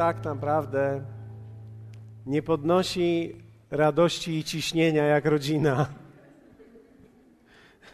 [0.00, 1.04] tak naprawdę
[2.26, 3.36] nie podnosi
[3.70, 5.86] radości i ciśnienia jak rodzina.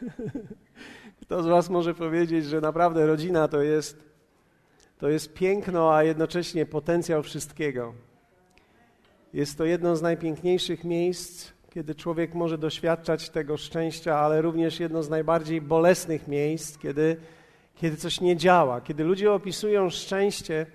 [1.22, 4.04] Kto z Was może powiedzieć, że naprawdę rodzina to jest,
[4.98, 7.94] to jest piękno, a jednocześnie potencjał wszystkiego?
[9.32, 15.02] Jest to jedno z najpiękniejszych miejsc, kiedy człowiek może doświadczać tego szczęścia, ale również jedno
[15.02, 17.16] z najbardziej bolesnych miejsc, kiedy,
[17.74, 18.80] kiedy coś nie działa.
[18.80, 20.66] Kiedy ludzie opisują szczęście,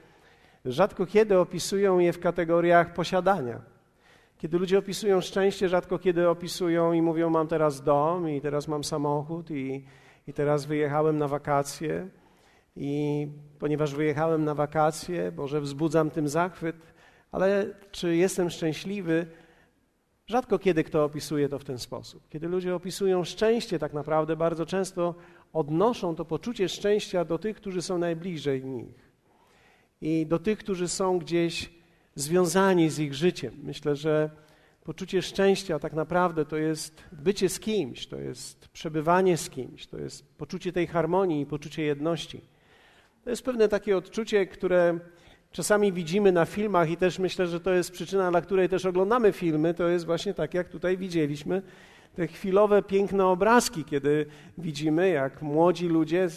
[0.66, 3.62] rzadko kiedy opisują je w kategoriach posiadania.
[4.38, 8.84] Kiedy ludzie opisują szczęście, rzadko kiedy opisują i mówią: Mam teraz dom, i teraz mam
[8.84, 9.86] samochód, i,
[10.28, 12.08] i teraz wyjechałem na wakacje.
[12.76, 13.28] I
[13.60, 16.76] ponieważ wyjechałem na wakacje, może wzbudzam tym zachwyt,
[17.32, 19.28] ale czy jestem szczęśliwy?
[20.28, 22.30] Rzadko kiedy kto opisuje to w ten sposób.
[22.30, 25.16] Kiedy ludzie opisują szczęście, tak naprawdę bardzo często
[25.54, 29.11] odnoszą to poczucie szczęścia do tych, którzy są najbliżej nich
[30.02, 31.70] i do tych, którzy są gdzieś
[32.16, 33.54] związani z ich życiem.
[33.64, 34.30] Myślę, że
[34.84, 39.98] poczucie szczęścia tak naprawdę to jest bycie z kimś, to jest przebywanie z kimś, to
[39.98, 42.42] jest poczucie tej harmonii i poczucie jedności.
[43.24, 45.00] To jest pewne takie odczucie, które
[45.52, 49.32] czasami widzimy na filmach i też myślę, że to jest przyczyna, dla której też oglądamy
[49.32, 51.62] filmy, to jest właśnie tak, jak tutaj widzieliśmy,
[52.16, 54.26] te chwilowe, piękne obrazki, kiedy
[54.58, 56.28] widzimy, jak młodzi ludzie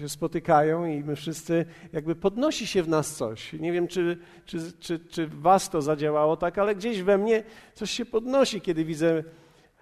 [0.00, 3.52] się spotykają i my wszyscy, jakby podnosi się w nas coś.
[3.52, 7.42] Nie wiem, czy, czy, czy, czy was to zadziałało tak, ale gdzieś we mnie
[7.74, 9.24] coś się podnosi, kiedy widzę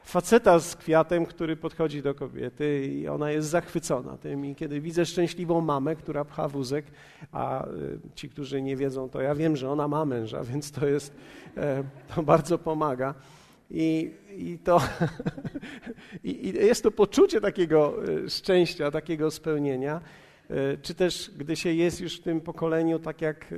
[0.06, 4.46] faceta z kwiatem, który podchodzi do kobiety i ona jest zachwycona tym.
[4.46, 6.84] I kiedy widzę szczęśliwą mamę, która pcha wózek,
[7.32, 10.86] a y, ci, którzy nie wiedzą, to ja wiem, że ona ma męża, więc to
[10.86, 11.14] jest,
[11.56, 13.14] e, to bardzo pomaga.
[13.70, 14.80] I, i, to,
[16.24, 17.94] i, jest to poczucie takiego
[18.24, 20.00] e, szczęścia, takiego spełnienia.
[20.50, 23.56] E, czy też, gdy się jest już w tym pokoleniu, tak jak e,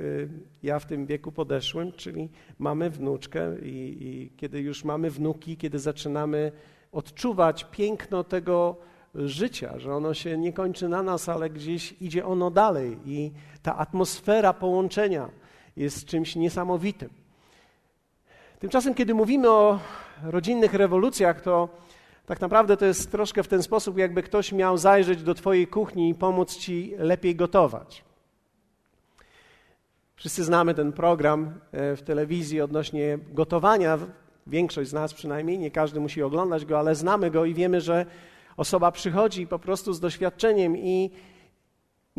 [0.63, 5.79] ja w tym wieku podeszłem, czyli mamy wnuczkę i, i kiedy już mamy wnuki, kiedy
[5.79, 6.51] zaczynamy
[6.91, 8.77] odczuwać piękno tego
[9.15, 13.31] życia, że ono się nie kończy na nas, ale gdzieś idzie ono dalej i
[13.61, 15.29] ta atmosfera połączenia
[15.77, 17.18] jest czymś niesamowitym.
[18.59, 19.79] Tymczasem, kiedy mówimy o
[20.23, 21.69] rodzinnych rewolucjach, to
[22.25, 26.09] tak naprawdę to jest troszkę w ten sposób, jakby ktoś miał zajrzeć do Twojej kuchni
[26.09, 28.03] i pomóc Ci lepiej gotować.
[30.15, 33.97] Wszyscy znamy ten program e, w telewizji odnośnie gotowania.
[34.47, 38.05] Większość z nas przynajmniej, nie każdy musi oglądać go, ale znamy go i wiemy, że
[38.57, 41.11] osoba przychodzi po prostu z doświadczeniem i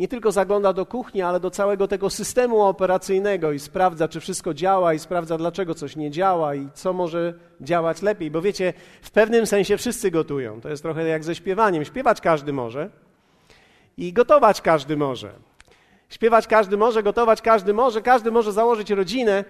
[0.01, 4.53] nie tylko zagląda do kuchni, ale do całego tego systemu operacyjnego i sprawdza, czy wszystko
[4.53, 8.31] działa, i sprawdza, dlaczego coś nie działa i co może działać lepiej.
[8.31, 10.61] Bo wiecie, w pewnym sensie wszyscy gotują.
[10.61, 11.85] To jest trochę jak ze śpiewaniem.
[11.85, 12.89] Śpiewać każdy może
[13.97, 15.31] i gotować każdy może.
[16.09, 19.45] Śpiewać każdy może, gotować każdy może, każdy może założyć rodzinę.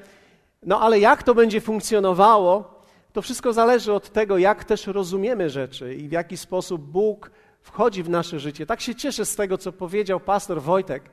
[0.64, 2.82] No ale jak to będzie funkcjonowało,
[3.14, 8.04] to wszystko zależy od tego, jak też rozumiemy rzeczy i w jaki sposób Bóg wchodzi
[8.04, 8.66] w nasze życie.
[8.66, 11.04] Tak się cieszę z tego, co powiedział pastor Wojtek,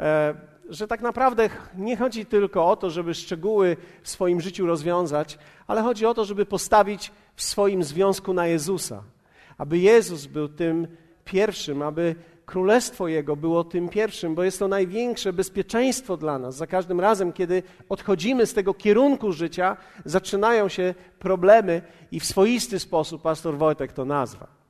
[0.00, 0.34] e,
[0.68, 5.82] że tak naprawdę nie chodzi tylko o to, żeby szczegóły w swoim życiu rozwiązać, ale
[5.82, 9.02] chodzi o to, żeby postawić w swoim związku na Jezusa.
[9.58, 10.88] Aby Jezus był tym
[11.24, 12.14] pierwszym, aby
[12.46, 16.56] królestwo Jego było tym pierwszym, bo jest to największe bezpieczeństwo dla nas.
[16.56, 22.78] Za każdym razem, kiedy odchodzimy z tego kierunku życia, zaczynają się problemy i w swoisty
[22.78, 24.61] sposób pastor Wojtek to nazwa.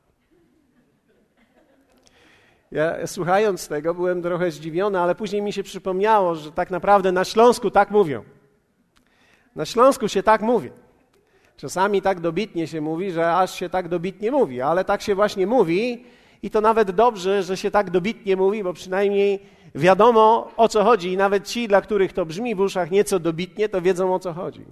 [2.72, 7.24] Ja słuchając tego byłem trochę zdziwiony, ale później mi się przypomniało, że tak naprawdę na
[7.24, 8.24] Śląsku tak mówią.
[9.56, 10.70] Na Śląsku się tak mówi.
[11.56, 15.46] Czasami tak dobitnie się mówi, że aż się tak dobitnie mówi, ale tak się właśnie
[15.46, 16.04] mówi
[16.42, 19.40] i to nawet dobrze, że się tak dobitnie mówi, bo przynajmniej
[19.74, 23.68] wiadomo o co chodzi i nawet ci, dla których to brzmi w uszach nieco dobitnie,
[23.68, 24.64] to wiedzą o co chodzi.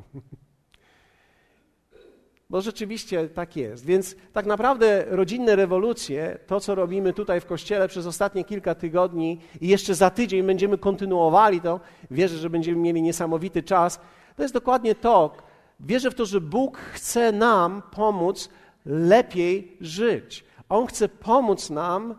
[2.51, 3.85] Bo rzeczywiście tak jest.
[3.85, 9.41] Więc tak naprawdę rodzinne rewolucje, to co robimy tutaj w kościele przez ostatnie kilka tygodni
[9.61, 11.81] i jeszcze za tydzień będziemy kontynuowali to,
[12.11, 14.01] wierzę, że będziemy mieli niesamowity czas,
[14.37, 15.37] to jest dokładnie to.
[15.81, 18.49] Wierzę w to, że Bóg chce nam pomóc
[18.87, 20.45] lepiej żyć.
[20.69, 22.15] On chce pomóc nam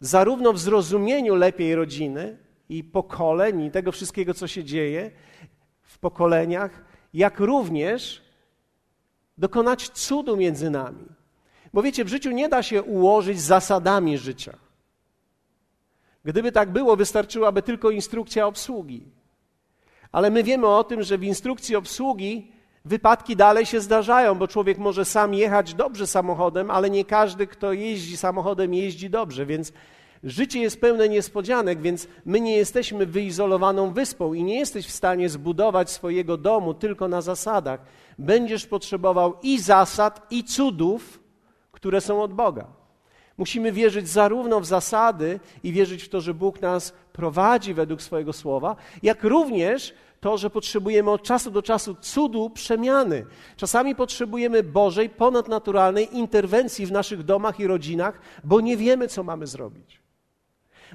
[0.00, 2.38] zarówno w zrozumieniu lepiej rodziny
[2.68, 5.10] i pokoleń i tego wszystkiego, co się dzieje
[5.82, 8.25] w pokoleniach, jak również
[9.38, 11.06] dokonać cudu między nami.
[11.72, 14.56] Bo wiecie, w życiu nie da się ułożyć zasadami życia.
[16.24, 19.02] Gdyby tak było, wystarczyłaby tylko instrukcja obsługi.
[20.12, 22.52] Ale my wiemy o tym, że w instrukcji obsługi
[22.84, 27.72] wypadki dalej się zdarzają, bo człowiek może sam jechać dobrze samochodem, ale nie każdy, kto
[27.72, 29.72] jeździ samochodem, jeździ dobrze, więc
[30.26, 35.28] Życie jest pełne niespodzianek, więc my nie jesteśmy wyizolowaną wyspą i nie jesteś w stanie
[35.28, 37.80] zbudować swojego domu tylko na zasadach.
[38.18, 41.20] Będziesz potrzebował i zasad, i cudów,
[41.72, 42.66] które są od Boga.
[43.38, 48.32] Musimy wierzyć zarówno w zasady i wierzyć w to, że Bóg nas prowadzi według swojego
[48.32, 53.26] słowa, jak również to, że potrzebujemy od czasu do czasu cudu przemiany.
[53.56, 59.46] Czasami potrzebujemy Bożej, ponadnaturalnej interwencji w naszych domach i rodzinach, bo nie wiemy, co mamy
[59.46, 60.05] zrobić.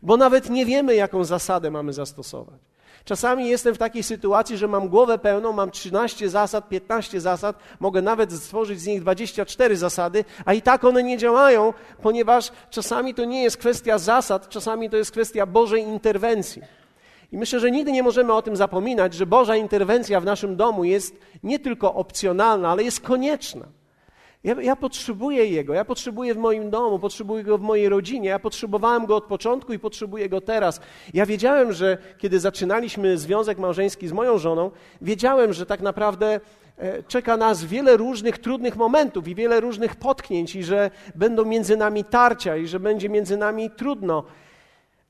[0.03, 2.59] Bo nawet nie wiemy, jaką zasadę mamy zastosować.
[3.05, 8.01] Czasami jestem w takiej sytuacji, że mam głowę pełną, mam 13 zasad, 15 zasad, mogę
[8.01, 13.25] nawet stworzyć z nich 24 zasady, a i tak one nie działają, ponieważ czasami to
[13.25, 16.61] nie jest kwestia zasad, czasami to jest kwestia Bożej interwencji.
[17.31, 20.83] I myślę, że nigdy nie możemy o tym zapominać, że Boża interwencja w naszym domu
[20.83, 23.65] jest nie tylko opcjonalna, ale jest konieczna.
[24.43, 28.39] Ja, ja, potrzebuję Jego, ja potrzebuję w moim domu, potrzebuję Go w mojej rodzinie, ja
[28.39, 30.81] potrzebowałem Go od początku i potrzebuję Go teraz.
[31.13, 34.71] Ja wiedziałem, że kiedy zaczynaliśmy związek małżeński z moją żoną,
[35.01, 36.39] wiedziałem, że tak naprawdę
[36.77, 41.77] e, czeka nas wiele różnych trudnych momentów i wiele różnych potknięć i że będą między
[41.77, 44.23] nami tarcia i że będzie między nami trudno.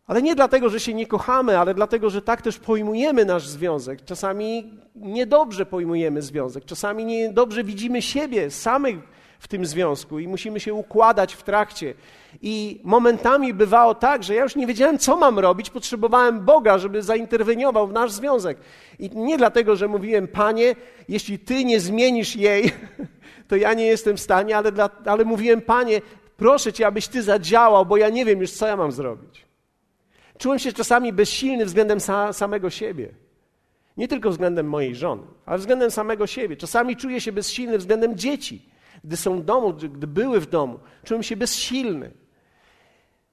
[0.08, 4.06] Ale nie dlatego, że się nie kochamy, ale dlatego, że tak też pojmujemy nasz związek.
[4.06, 9.11] Czasami niedobrze pojmujemy związek, czasami niedobrze widzimy siebie samych
[9.42, 11.94] w tym związku i musimy się układać w trakcie.
[12.42, 17.04] I momentami bywało tak, że ja już nie wiedziałem, co mam robić, potrzebowałem Boga, żeby
[17.04, 18.58] zainterweniował w nasz związek.
[19.00, 20.76] I nie dlatego, że mówiłem, Panie,
[21.10, 22.72] jeśli Ty nie zmienisz jej,
[23.50, 26.02] to ja nie jestem w stanie, ale, dla, ale mówiłem, Panie,
[26.38, 29.46] proszę Cię, abyś Ty zadziałał, bo ja nie wiem już, co ja mam zrobić.
[30.38, 33.10] Czułem się czasami bezsilny względem sa, samego siebie.
[33.98, 36.58] Nie tylko względem mojej żony, ale względem samego siebie.
[36.58, 38.71] Czasami czuję się bezsilny względem dzieci.
[39.04, 42.12] Gdy są w domu, gdy były w domu, czułem się bezsilny.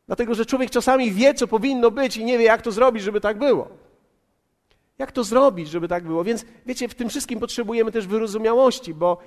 [0.06, 3.20] Dlatego, że człowiek czasami wie, co powinno być i nie wie, jak to zrobić, żeby
[3.20, 3.68] tak było.
[4.98, 6.24] Jak to zrobić, żeby tak było?
[6.24, 9.18] Więc wiecie, w tym wszystkim potrzebujemy też wyrozumiałości, bo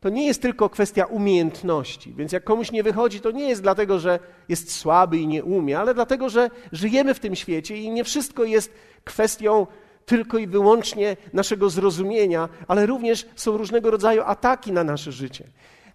[0.00, 2.14] to nie jest tylko kwestia umiejętności.
[2.14, 4.18] Więc jak komuś nie wychodzi, to nie jest dlatego, że
[4.48, 8.44] jest słaby i nie umie, ale dlatego, że żyjemy w tym świecie i nie wszystko
[8.44, 8.74] jest
[9.04, 9.66] kwestią
[10.10, 15.44] tylko i wyłącznie naszego zrozumienia, ale również są różnego rodzaju ataki na nasze życie.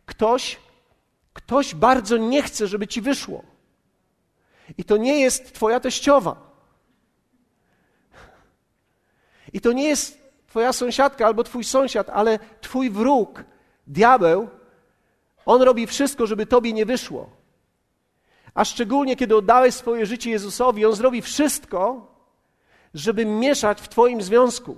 [0.05, 0.59] Ktoś,
[1.33, 3.43] ktoś bardzo nie chce, żeby ci wyszło.
[4.77, 6.35] I to nie jest twoja teściowa.
[9.53, 13.43] I to nie jest twoja sąsiadka albo twój sąsiad, ale twój wróg,
[13.87, 14.47] diabeł,
[15.45, 17.29] on robi wszystko, żeby tobie nie wyszło.
[18.53, 22.14] A szczególnie, kiedy oddałeś swoje życie Jezusowi, on zrobi wszystko,
[22.95, 24.77] żeby mieszać w Twoim związku,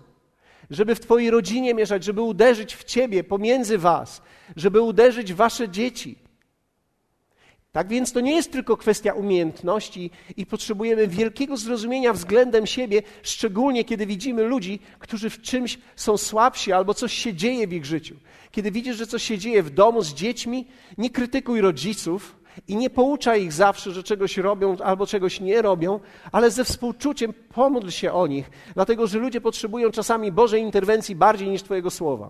[0.70, 4.22] żeby w Twojej rodzinie mieszać, żeby uderzyć w Ciebie, pomiędzy Was,
[4.56, 6.16] żeby uderzyć w Wasze dzieci.
[7.72, 13.84] Tak więc to nie jest tylko kwestia umiejętności i potrzebujemy wielkiego zrozumienia względem siebie, szczególnie
[13.84, 18.16] kiedy widzimy ludzi, którzy w czymś są słabsi albo coś się dzieje w ich życiu.
[18.52, 20.68] Kiedy widzisz, że coś się dzieje w domu z dziećmi,
[20.98, 22.36] nie krytykuj rodziców,
[22.68, 26.00] i nie poucza ich zawsze, że czegoś robią albo czegoś nie robią,
[26.32, 31.50] ale ze współczuciem pomódl się o nich, dlatego że ludzie potrzebują czasami Bożej interwencji bardziej
[31.50, 32.30] niż Twojego słowa,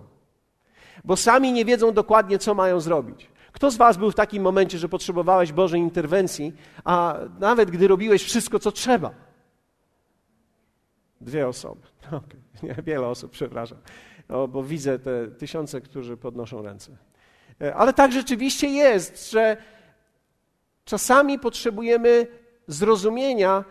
[1.04, 3.30] bo sami nie wiedzą dokładnie, co mają zrobić.
[3.52, 6.54] Kto z Was był w takim momencie, że potrzebowałeś Bożej interwencji,
[6.84, 9.12] a nawet gdy robiłeś wszystko, co trzeba?
[11.22, 11.82] Dwie osoby.
[12.08, 12.42] Okay.
[12.64, 13.78] Nie, wiele osób, przepraszam,
[14.30, 16.98] no, bo widzę te tysiące, którzy podnoszą ręce.
[17.62, 19.58] E, ale tak rzeczywiście jest, że
[20.88, 22.28] Czasami potrzebujemy
[22.68, 23.64] zrozumienia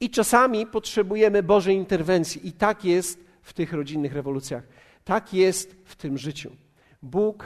[0.00, 2.48] i czasami potrzebujemy Bożej interwencji.
[2.48, 4.62] I tak jest w tych rodzinnych rewolucjach.
[5.04, 6.50] Tak jest w tym życiu.
[7.02, 7.44] Bóg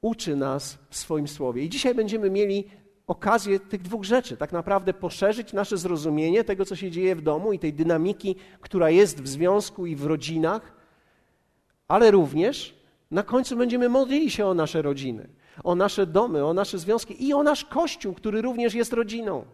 [0.00, 1.62] uczy nas w swoim słowie.
[1.62, 2.64] I dzisiaj będziemy mieli
[3.06, 7.52] okazję tych dwóch rzeczy, tak naprawdę poszerzyć nasze zrozumienie tego, co się dzieje w domu
[7.52, 10.72] i tej dynamiki, która jest w związku i w rodzinach,
[11.88, 12.74] ale również
[13.10, 15.28] na końcu będziemy modlili się o nasze rodziny
[15.64, 19.44] o nasze domy, o nasze związki i o nasz Kościół, który również jest rodziną.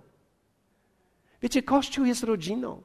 [1.42, 2.82] Wiecie, Kościół jest rodziną.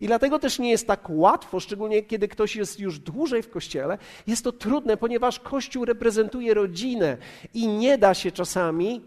[0.00, 3.98] I dlatego też nie jest tak łatwo, szczególnie kiedy ktoś jest już dłużej w kościele,
[4.26, 7.16] jest to trudne, ponieważ Kościół reprezentuje rodzinę
[7.54, 9.00] i nie da się czasami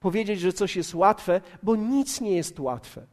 [0.00, 3.06] powiedzieć, że coś jest łatwe, bo nic nie jest łatwe.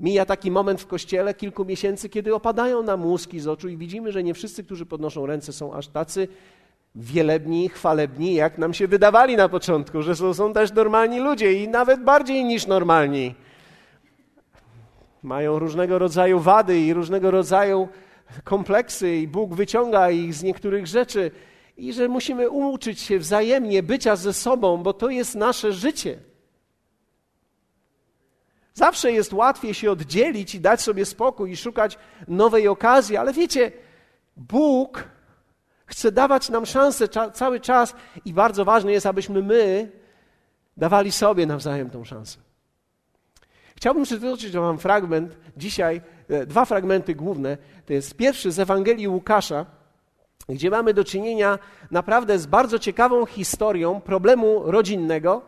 [0.00, 4.12] Mija taki moment w kościele kilku miesięcy, kiedy opadają nam łuski z oczu i widzimy,
[4.12, 6.28] że nie wszyscy, którzy podnoszą ręce, są aż tacy
[6.96, 11.68] wielebni, chwalebni, jak nam się wydawali na początku, że są, są też normalni ludzie i
[11.68, 13.34] nawet bardziej niż normalni.
[15.22, 17.88] Mają różnego rodzaju wady i różnego rodzaju
[18.44, 21.30] kompleksy, i Bóg wyciąga ich z niektórych rzeczy,
[21.76, 26.18] i że musimy uczyć się wzajemnie bycia ze sobą, bo to jest nasze życie.
[28.74, 31.98] Zawsze jest łatwiej się oddzielić i dać sobie spokój i szukać
[32.28, 33.72] nowej okazji, ale wiecie,
[34.36, 35.15] Bóg
[35.86, 39.90] chce dawać nam szansę cza cały czas i bardzo ważne jest, abyśmy my
[40.76, 42.38] dawali sobie nawzajem tą szansę.
[43.76, 47.58] Chciałbym przytoczyć Wam fragment dzisiaj, e, dwa fragmenty główne.
[47.86, 49.66] To jest pierwszy z Ewangelii Łukasza,
[50.48, 51.58] gdzie mamy do czynienia
[51.90, 55.42] naprawdę z bardzo ciekawą historią problemu rodzinnego.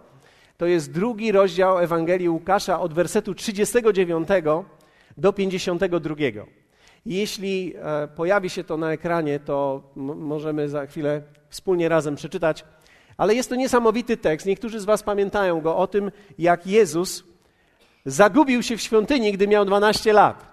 [0.57, 4.29] To jest drugi rozdział Ewangelii Łukasza od wersetu 39
[5.17, 6.15] do 52.
[7.07, 12.65] Jeśli e, pojawi się to na ekranie, to możemy za chwilę wspólnie razem przeczytać.
[13.17, 14.47] Ale jest to niesamowity tekst.
[14.47, 17.25] Niektórzy z Was pamiętają go o tym, jak Jezus
[18.07, 20.49] zagubił się w świątyni, gdy miał 12 lat.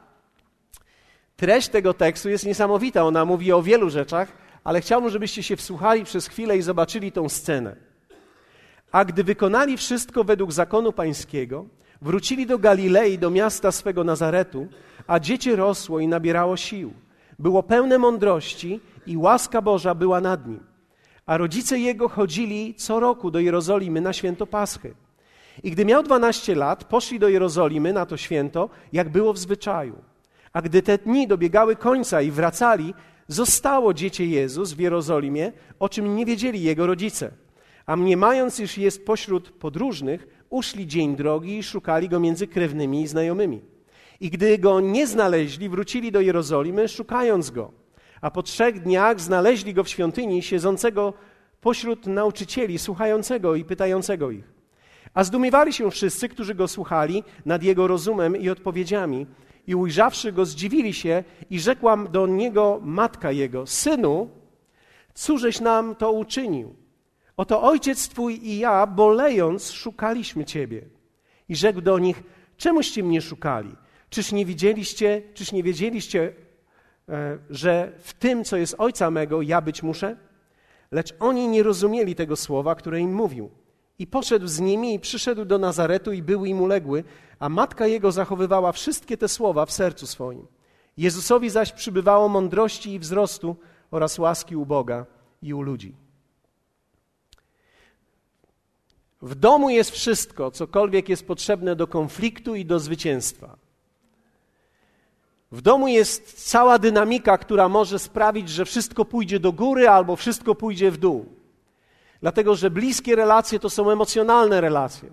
[1.36, 3.04] Treść tego tekstu jest niesamowita.
[3.04, 4.32] Ona mówi o wielu rzeczach,
[4.64, 7.76] ale chciałbym, żebyście się wsłuchali przez chwilę i zobaczyli tą scenę.
[8.92, 11.66] A gdy wykonali wszystko według zakonu pańskiego,
[12.02, 14.68] wrócili do Galilei, do miasta swego Nazaretu,
[15.08, 16.94] a dziecię rosło i nabierało sił.
[17.40, 20.60] Było pełne mądrości i łaska Boża była nad nim.
[21.26, 24.94] A rodzice jego chodzili co roku do Jerozolimy na święto Paschy.
[25.64, 29.96] I gdy miał dwanaście lat, poszli do Jerozolimy na to święto, jak było w zwyczaju.
[30.54, 32.94] A gdy te dni dobiegały końca i wracali,
[33.28, 37.32] zostało dziecię Jezus w Jerozolimie, o czym nie wiedzieli jego rodzice.
[37.86, 43.08] A mniemając, iż jest pośród podróżnych, uszli dzień drogi i szukali go między krewnymi i
[43.08, 43.62] znajomymi.
[44.20, 47.72] I gdy go nie znaleźli, wrócili do Jerozolimy, szukając go.
[48.22, 51.14] A po trzech dniach znaleźli go w świątyni, siedzącego
[51.62, 54.54] pośród nauczycieli, słuchającego i pytającego ich.
[55.14, 59.28] A zdumiewali się wszyscy, którzy go słuchali, nad jego rozumem i odpowiedziami.
[59.68, 64.30] I ujrzawszy go, zdziwili się i rzekła do niego matka jego: Synu,
[65.14, 66.85] cóżeś nam to uczynił?
[67.38, 70.82] Oto ojciec twój i ja, bolejąc, szukaliśmy ciebie.
[71.50, 72.24] I rzekł do nich:
[72.58, 73.76] Czemuście mnie szukali?
[74.10, 76.34] Czyż nie widzieliście, czyż nie wiedzieliście,
[77.10, 80.18] e, że w tym, co jest ojca mego, ja być muszę?
[80.92, 83.50] Lecz oni nie rozumieli tego słowa, które im mówił.
[84.00, 87.04] I poszedł z nimi i przyszedł do Nazaretu i był im uległy,
[87.40, 90.48] a matka jego zachowywała wszystkie te słowa w sercu swoim.
[90.98, 93.56] Jezusowi zaś przybywało mądrości i wzrostu
[93.92, 95.06] oraz łaski u Boga
[95.42, 96.05] i u ludzi.
[99.22, 103.58] W domu jest wszystko, cokolwiek jest potrzebne do konfliktu i do zwycięstwa.
[105.52, 110.56] W domu jest cała dynamika, która może sprawić, że wszystko pójdzie do góry albo wszystko
[110.56, 111.26] pójdzie w dół.
[112.22, 115.10] Dlatego, że bliskie relacje to są emocjonalne relacje.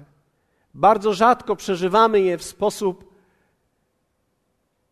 [0.74, 3.12] Bardzo rzadko przeżywamy je w sposób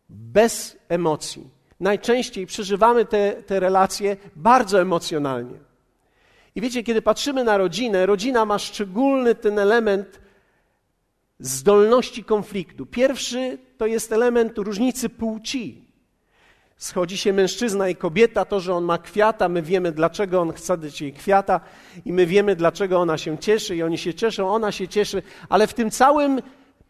[0.09, 1.49] bez emocji.
[1.79, 5.70] Najczęściej przeżywamy te, te relacje bardzo emocjonalnie.
[6.55, 10.21] I wiecie, kiedy patrzymy na rodzinę, rodzina ma szczególny ten element
[11.39, 12.85] zdolności konfliktu.
[12.85, 15.91] Pierwszy to jest element różnicy płci.
[16.77, 20.77] Schodzi się mężczyzna i kobieta, to, że on ma kwiata, my wiemy, dlaczego on chce
[20.77, 21.59] dać jej kwiata
[22.05, 25.67] i my wiemy, dlaczego ona się cieszy i oni się cieszą, ona się cieszy, ale
[25.67, 26.41] w tym całym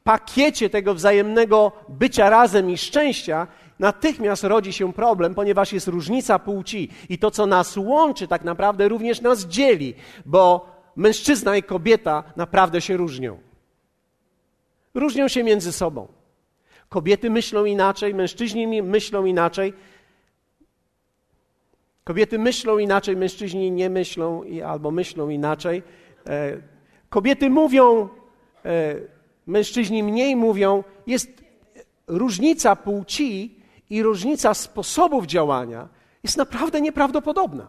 [0.04, 3.48] pakiecie tego wzajemnego bycia razem i szczęścia
[3.82, 8.88] natychmiast rodzi się problem, ponieważ jest różnica płci i to, co nas łączy, tak naprawdę
[8.88, 9.94] również nas dzieli,
[10.26, 13.40] bo mężczyzna i kobieta naprawdę się różnią.
[14.94, 16.08] Różnią się między sobą.
[16.90, 19.74] Kobiety myślą inaczej, mężczyźni myślą inaczej.
[22.04, 25.84] Kobiety myślą inaczej, mężczyźni nie myślą albo myślą inaczej.
[26.28, 26.58] E,
[27.10, 28.10] kobiety mówią,
[28.66, 28.96] e,
[29.48, 30.84] mężczyźni mniej mówią.
[31.08, 31.44] Jest
[32.08, 33.61] różnica płci
[33.92, 35.90] i różnica sposobów działania
[36.24, 37.68] jest naprawdę nieprawdopodobna.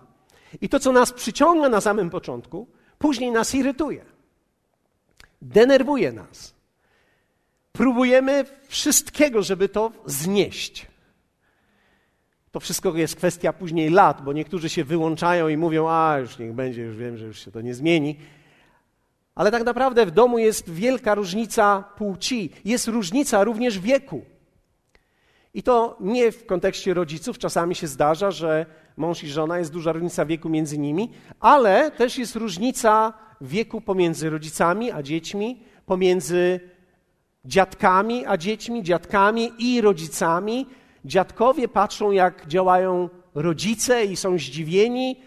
[0.60, 2.66] I to, co nas przyciąga na samym początku,
[2.98, 4.04] później nas irytuje,
[5.42, 6.54] denerwuje nas.
[7.72, 10.86] Próbujemy wszystkiego, żeby to znieść.
[12.50, 16.52] To wszystko jest kwestia później lat, bo niektórzy się wyłączają i mówią: A, już niech
[16.52, 18.16] będzie, już wiem, że już się to nie zmieni.
[19.34, 24.31] Ale tak naprawdę w domu jest wielka różnica płci, jest różnica również wieku.
[25.54, 28.66] I to nie w kontekście rodziców, czasami się zdarza, że
[28.97, 34.30] mąż i żona jest duża różnica wieku między nimi, ale też jest różnica wieku pomiędzy
[34.30, 36.61] rodzicami a dziećmi, pomiędzy
[37.44, 40.66] dziadkami a dziećmi, dziadkami i rodzicami.
[41.04, 45.21] Dziadkowie patrzą, jak działają rodzice i są zdziwieni,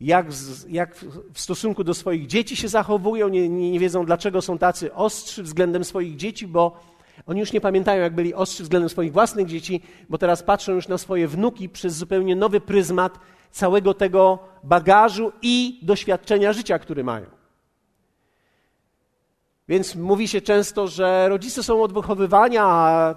[0.00, 0.26] jak,
[0.68, 0.96] jak
[1.32, 5.42] w stosunku do swoich dzieci się zachowują, nie, nie, nie wiedzą, dlaczego są tacy ostrzy
[5.42, 6.80] względem swoich dzieci, bo
[7.26, 10.88] oni już nie pamiętają, jak byli ostrzy względem swoich własnych dzieci, bo teraz patrzą już
[10.88, 13.18] na swoje wnuki przez zupełnie nowy pryzmat
[13.50, 17.26] całego tego bagażu i doświadczenia życia, który mają.
[19.68, 23.14] Więc mówi się często, że rodzice są od wychowywania, a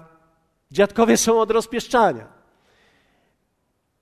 [0.70, 2.38] dziadkowie są od rozpieszczania.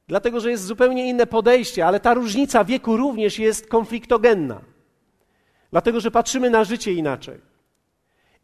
[0.08, 4.60] Dlatego, że jest zupełnie inne podejście, ale ta różnica wieku również jest konfliktogenna.
[5.70, 7.40] Dlatego, że patrzymy na życie inaczej.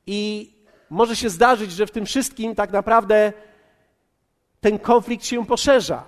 [0.06, 0.50] I
[0.92, 3.32] może się zdarzyć, że w tym wszystkim tak naprawdę
[4.60, 6.04] ten konflikt się poszerza.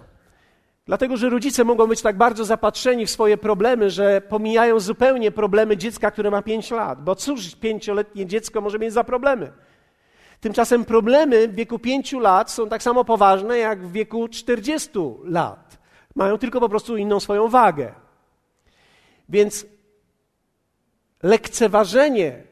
[0.87, 5.77] Dlatego, że rodzice mogą być tak bardzo zapatrzeni w swoje problemy, że pomijają zupełnie problemy
[5.77, 7.05] dziecka, które ma 5 lat.
[7.05, 9.53] Bo cóż pięcioletnie dziecko może mieć za problemy?
[10.41, 14.91] Tymczasem problemy w wieku 5 lat są tak samo poważne jak w wieku 40
[15.25, 15.79] lat.
[16.15, 17.95] Mają tylko po prostu inną swoją wagę.
[19.29, 19.67] Więc
[21.23, 22.43] lekceważenie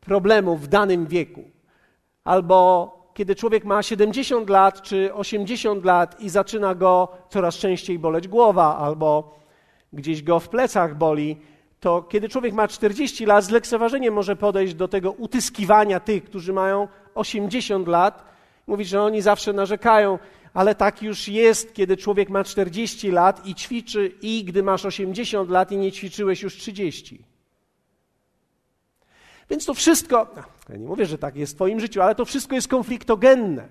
[0.00, 1.51] problemów w danym wieku
[2.24, 8.28] albo kiedy człowiek ma 70 lat czy 80 lat i zaczyna go coraz częściej boleć
[8.28, 9.38] głowa albo
[9.92, 11.36] gdzieś go w plecach boli,
[11.80, 16.52] to kiedy człowiek ma 40 lat, z lekceważeniem może podejść do tego utyskiwania tych, którzy
[16.52, 18.24] mają 80 lat,
[18.66, 20.18] mówić, że oni zawsze narzekają,
[20.54, 25.50] ale tak już jest, kiedy człowiek ma 40 lat i ćwiczy, i gdy masz 80
[25.50, 27.31] lat i nie ćwiczyłeś już 30.
[29.50, 30.26] Więc to wszystko,
[30.68, 33.68] ja nie mówię, że tak jest w Twoim życiu, ale to wszystko jest konfliktogenne.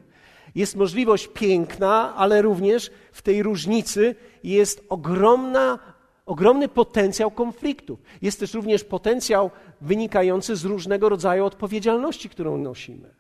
[0.56, 5.80] Jest możliwość piękna, ale również w tej różnicy jest ogromna,
[6.26, 8.00] ogromny potencjał konfliktów.
[8.22, 9.52] Jest też również potencjał
[9.82, 13.16] wynikający z różnego rodzaju odpowiedzialności, którą nosimy.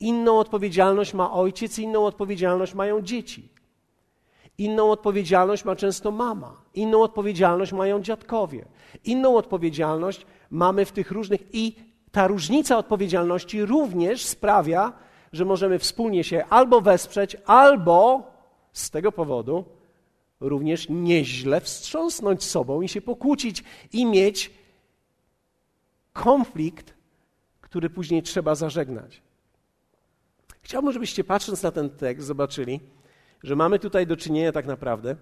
[0.00, 3.48] Inną odpowiedzialność ma ojciec, inną odpowiedzialność mają dzieci.
[4.58, 8.64] Inną odpowiedzialność ma często mama, inną odpowiedzialność mają dziadkowie,
[9.04, 11.76] inną odpowiedzialność mamy w tych różnych i
[12.12, 14.92] ta różnica odpowiedzialności również sprawia,
[15.32, 18.30] że możemy wspólnie się albo wesprzeć, albo
[18.72, 19.64] z tego powodu
[20.40, 24.50] również nieźle wstrząsnąć sobą i się pokłócić i mieć
[26.12, 26.94] konflikt,
[27.60, 29.22] który później trzeba zażegnać.
[30.62, 32.80] Chciałbym, żebyście patrząc na ten tekst zobaczyli,
[33.42, 35.16] że mamy tutaj do czynienia tak naprawdę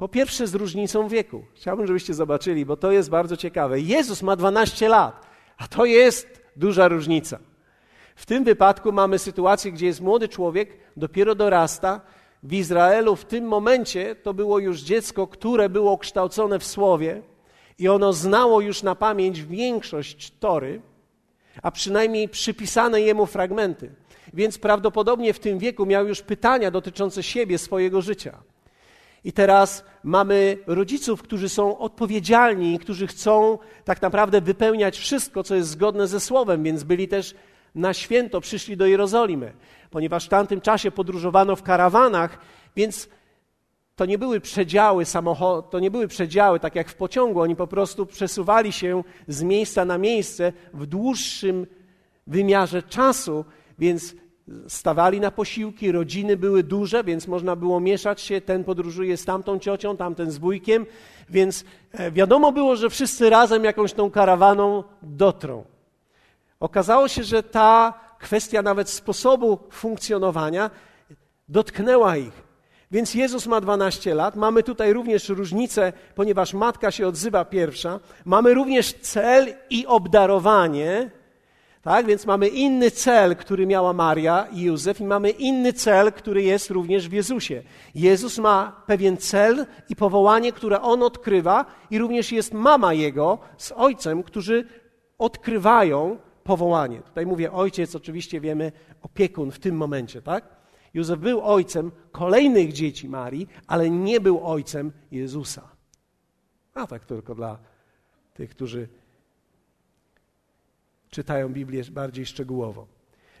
[0.00, 1.44] po pierwsze z różnicą wieku.
[1.54, 3.80] Chciałbym, żebyście zobaczyli, bo to jest bardzo ciekawe.
[3.80, 5.26] Jezus ma 12 lat,
[5.58, 7.38] a to jest duża różnica.
[8.16, 12.00] W tym wypadku mamy sytuację, gdzie jest młody człowiek, dopiero dorasta.
[12.42, 17.22] W Izraelu w tym momencie to było już dziecko, które było kształcone w słowie
[17.78, 20.82] i ono znało już na pamięć większość tory,
[21.62, 23.90] a przynajmniej przypisane jemu fragmenty.
[24.34, 28.42] Więc prawdopodobnie w tym wieku miał już pytania dotyczące siebie, swojego życia.
[29.24, 35.68] I teraz mamy rodziców, którzy są odpowiedzialni, którzy chcą tak naprawdę wypełniać wszystko, co jest
[35.68, 37.34] zgodne ze Słowem, więc byli też
[37.74, 39.52] na święto, przyszli do Jerozolimy,
[39.90, 42.38] ponieważ w tamtym czasie podróżowano w karawanach,
[42.76, 43.08] więc
[43.96, 47.66] to nie były przedziały samochod, to nie były przedziały tak jak w pociągu, oni po
[47.66, 51.66] prostu przesuwali się z miejsca na miejsce w dłuższym
[52.26, 53.44] wymiarze czasu,
[53.78, 54.14] więc
[54.68, 59.58] stawali na posiłki, rodziny były duże, więc można było mieszać się, ten podróżuje z tamtą
[59.58, 60.86] ciocią, tamten z wujkiem,
[61.28, 65.64] więc e, wiadomo było, że wszyscy razem jakąś tą karawaną dotrą.
[66.60, 70.70] Okazało się, że ta kwestia nawet sposobu funkcjonowania
[71.48, 72.50] dotknęła ich.
[72.90, 74.36] Więc Jezus ma 12 lat.
[74.36, 78.00] Mamy tutaj również różnicę, ponieważ matka się odzywa pierwsza.
[78.24, 81.10] Mamy również cel i obdarowanie.
[81.82, 86.42] Tak, więc mamy inny cel, który miała Maria i Józef, i mamy inny cel, który
[86.42, 87.62] jest również w Jezusie.
[87.94, 93.72] Jezus ma pewien cel i powołanie, które on odkrywa, i również jest mama jego z
[93.72, 94.66] ojcem, którzy
[95.18, 97.00] odkrywają powołanie.
[97.02, 100.44] Tutaj mówię ojciec, oczywiście wiemy, opiekun w tym momencie, tak?
[100.94, 105.68] Józef był ojcem kolejnych dzieci Marii, ale nie był ojcem Jezusa.
[106.74, 107.58] A tak tylko dla
[108.34, 108.88] tych, którzy
[111.10, 112.86] czytają Biblię bardziej szczegółowo.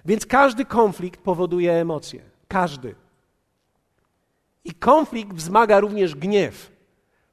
[0.04, 2.20] Więc każdy konflikt powoduje emocje.
[2.48, 2.94] Każdy.
[4.64, 6.70] I konflikt wzmaga również gniew,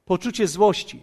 [0.06, 1.02] poczucie złości.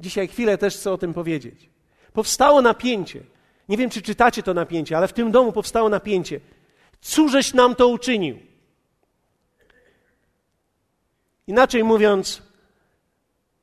[0.00, 1.68] Dzisiaj chwilę też chcę o tym powiedzieć.
[2.12, 3.22] Powstało napięcie.
[3.68, 6.40] Nie wiem, czy czytacie to napięcie, ale w tym domu powstało napięcie.
[7.00, 8.38] Cóżeś nam to uczynił?
[11.46, 12.42] Inaczej mówiąc,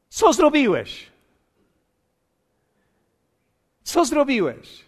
[0.10, 1.08] co zrobiłeś?
[3.84, 4.85] Co zrobiłeś?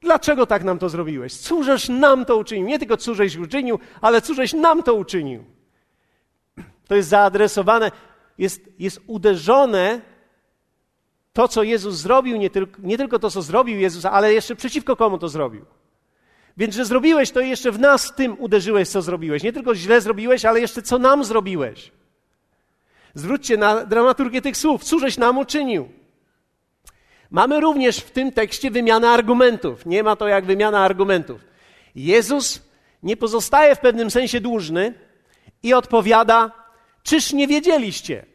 [0.00, 1.36] Dlaczego tak nam to zrobiłeś?
[1.36, 2.66] Cóżeś nam to uczynił?
[2.66, 5.44] Nie tylko cóżeś uczynił, ale cóżeś nam to uczynił.
[6.88, 7.90] To jest zaadresowane,
[8.38, 10.00] jest, jest uderzone
[11.32, 14.96] to, co Jezus zrobił, nie tylko, nie tylko to, co zrobił Jezus, ale jeszcze przeciwko
[14.96, 15.64] komu to zrobił.
[16.56, 19.42] Więc, że zrobiłeś, to jeszcze w nas tym uderzyłeś, co zrobiłeś.
[19.42, 21.92] Nie tylko źle zrobiłeś, ale jeszcze co nam zrobiłeś.
[23.14, 24.84] Zwróćcie na dramaturgię tych słów.
[24.84, 25.88] Cóżeś nam uczynił?
[27.30, 29.86] Mamy również w tym tekście wymianę argumentów.
[29.86, 31.40] Nie ma to jak wymiana argumentów.
[31.94, 32.62] Jezus
[33.02, 34.94] nie pozostaje w pewnym sensie dłużny
[35.62, 36.52] i odpowiada:
[37.02, 38.26] Czyż nie wiedzieliście?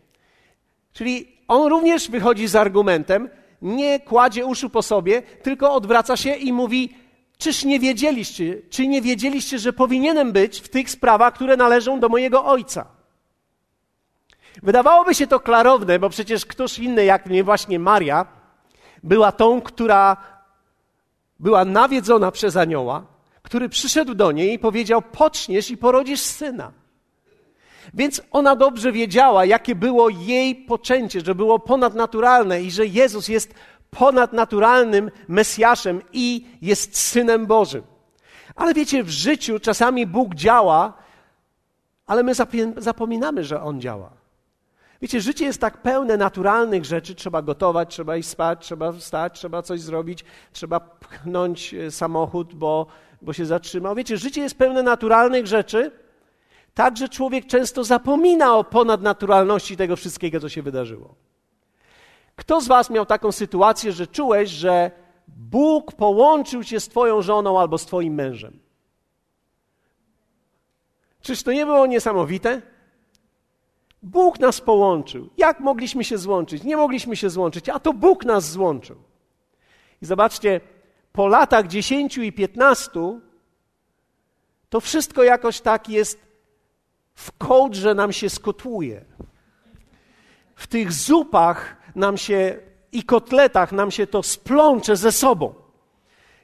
[0.93, 3.29] Czyli on również wychodzi z argumentem,
[3.61, 6.95] nie kładzie uszu po sobie, tylko odwraca się i mówi:
[7.37, 12.09] Czyż nie wiedzieliście, czy nie wiedzieliście, że powinienem być w tych sprawach, które należą do
[12.09, 12.85] mojego ojca?
[14.63, 18.42] Wydawałoby się to klarowne, bo przecież ktoś inny jak mnie, właśnie Maria,
[19.03, 20.17] była tą, która
[21.39, 23.05] była nawiedzona przez anioła,
[23.41, 26.71] który przyszedł do niej i powiedział: Poczniesz i porodzisz syna.
[27.93, 33.53] Więc ona dobrze wiedziała, jakie było jej poczęcie, że było ponadnaturalne i że Jezus jest
[33.89, 37.83] ponadnaturalnym Mesjaszem i jest Synem Bożym.
[38.55, 40.93] Ale wiecie, w życiu czasami Bóg działa,
[42.07, 42.33] ale my
[42.77, 44.22] zapominamy, że On działa.
[45.03, 47.15] Wiecie, życie jest tak pełne naturalnych rzeczy.
[47.15, 52.87] Trzeba gotować, trzeba iść spać, trzeba wstać, trzeba coś zrobić, trzeba pchnąć e, samochód, bo,
[53.21, 53.95] bo się zatrzymał.
[53.95, 55.91] Wiecie, życie jest pełne naturalnych rzeczy,
[56.73, 61.15] tak że człowiek często zapomina o ponadnaturalności tego wszystkiego, co się wydarzyło.
[62.35, 64.91] Kto z Was miał taką sytuację, że czułeś, że
[65.27, 68.59] Bóg połączył cię z Twoją żoną albo z Twoim mężem?
[71.21, 72.72] Czyż to nie było niesamowite?
[74.03, 75.29] Bóg nas połączył.
[75.37, 76.63] Jak mogliśmy się złączyć?
[76.63, 78.95] Nie mogliśmy się złączyć, a to Bóg nas złączył.
[80.01, 80.61] I zobaczcie,
[81.13, 83.21] po latach dziesięciu i piętnastu
[84.69, 86.19] to wszystko jakoś tak jest
[87.13, 89.05] w kołdrze nam się skotłuje.
[90.55, 92.59] W tych zupach nam się
[92.91, 95.53] i kotletach nam się to splącze ze sobą.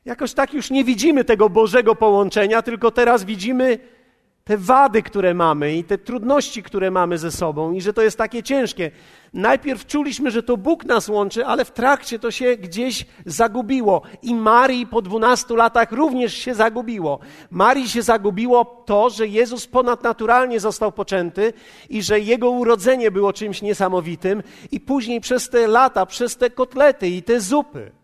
[0.05, 3.79] Jakoś tak już nie widzimy tego Bożego połączenia, tylko teraz widzimy
[4.49, 8.17] te wady, które mamy i te trudności, które mamy ze sobą, i że to jest
[8.17, 8.91] takie ciężkie.
[9.33, 14.01] Najpierw czuliśmy, że to Bóg nas łączy, ale w trakcie to się gdzieś zagubiło.
[14.21, 17.19] I Marii po dwunastu latach również się zagubiło.
[17.51, 21.53] Marii się zagubiło to, że Jezus ponadnaturalnie został poczęty
[21.89, 27.07] i że jego urodzenie było czymś niesamowitym, i później przez te lata, przez te kotlety
[27.07, 27.98] i te zupy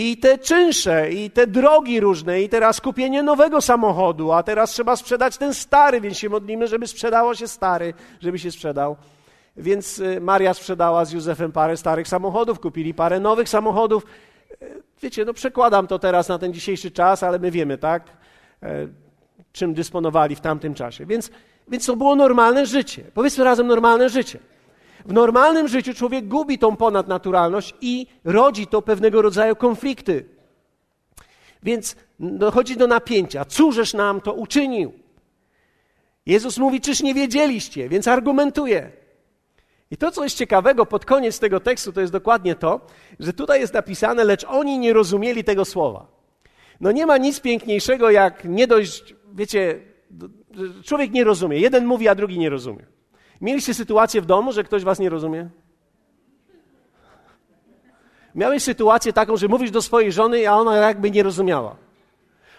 [0.00, 4.96] i te czynsze, i te drogi różne, i teraz kupienie nowego samochodu, a teraz trzeba
[4.96, 8.96] sprzedać ten stary, więc się modlimy, żeby sprzedało się stary, żeby się sprzedał.
[9.56, 14.06] Więc y, Maria sprzedała z Józefem parę starych samochodów, kupili parę nowych samochodów.
[14.62, 18.02] Y, wiecie, no przekładam to teraz na ten dzisiejszy czas, ale my wiemy, tak,
[18.62, 18.88] e,
[19.52, 21.06] czym dysponowali w tamtym czasie.
[21.06, 21.30] Więc,
[21.68, 23.04] więc to było normalne życie.
[23.14, 24.38] Powiedzmy razem normalne życie.
[25.06, 30.24] W normalnym życiu człowiek gubi tą ponadnaturalność i rodzi to pewnego rodzaju konflikty.
[31.62, 33.44] Więc dochodzi do napięcia.
[33.44, 34.92] Cóżeż nam to uczynił?
[36.26, 37.88] Jezus mówi, czyż nie wiedzieliście?
[37.88, 38.90] Więc argumentuje.
[39.90, 42.80] I to, co jest ciekawego pod koniec tego tekstu, to jest dokładnie to,
[43.20, 46.06] że tutaj jest napisane, lecz oni nie rozumieli tego słowa.
[46.80, 49.80] No nie ma nic piękniejszego, jak nie dość, wiecie,
[50.84, 51.58] człowiek nie rozumie.
[51.58, 52.97] Jeden mówi, a drugi nie rozumie.
[53.40, 55.48] Mieliście sytuację w domu, że ktoś was nie rozumie?
[58.34, 61.76] Miałeś sytuację taką, że mówisz do swojej żony, a ona jakby nie rozumiała.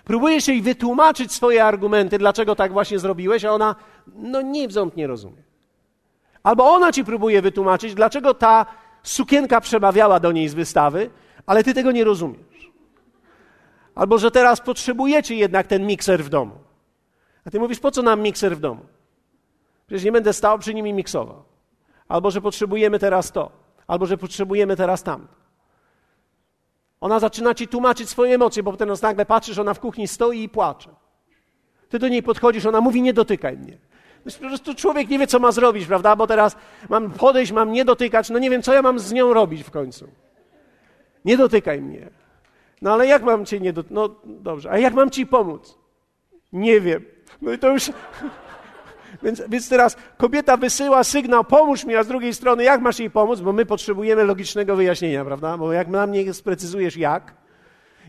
[0.04, 3.76] Próbujesz jej wytłumaczyć swoje argumenty, dlaczego tak właśnie zrobiłeś, a ona,
[4.16, 5.44] no nie w nie rozumie.
[6.44, 8.66] Albo ona ci próbuje wytłumaczyć, dlaczego ta
[9.04, 11.10] sukienka przemawiała do niej z wystawy,
[11.46, 12.72] ale ty tego nie rozumiesz.
[13.96, 16.56] Albo że teraz potrzebujecie jednak ten mikser w domu.
[17.46, 18.82] A ty mówisz, po co nam mikser w domu?
[19.90, 21.44] Przecież nie będę stał przy nim i miksował.
[22.08, 23.52] Albo że potrzebujemy teraz to,
[23.88, 25.28] albo że potrzebujemy teraz tam.
[27.02, 30.50] Ona zaczyna ci tłumaczyć swoje emocje, bo potem nagle patrzysz, ona w kuchni stoi i
[30.50, 30.90] płacze.
[31.90, 33.78] Ty do niej podchodzisz, ona mówi: Nie dotykaj mnie.
[34.24, 36.16] Po prostu człowiek nie wie, co ma zrobić, prawda?
[36.16, 36.56] Bo teraz
[36.90, 39.72] mam podejść, mam nie dotykać, no nie wiem, co ja mam z nią robić w
[39.72, 40.08] końcu.
[41.26, 42.10] Nie dotykaj mnie.
[42.82, 43.96] No ale jak mam cię nie dotykać?
[43.96, 45.78] No dobrze, a jak mam ci pomóc?
[46.54, 47.06] Nie wiem.
[47.42, 47.92] No i to już.
[49.24, 53.10] Więc, więc teraz kobieta wysyła sygnał, pomóż mi, a z drugiej strony, jak masz jej
[53.10, 53.40] pomóc?
[53.40, 55.58] Bo my potrzebujemy logicznego wyjaśnienia, prawda?
[55.58, 57.34] Bo jak nam nie sprecyzujesz jak,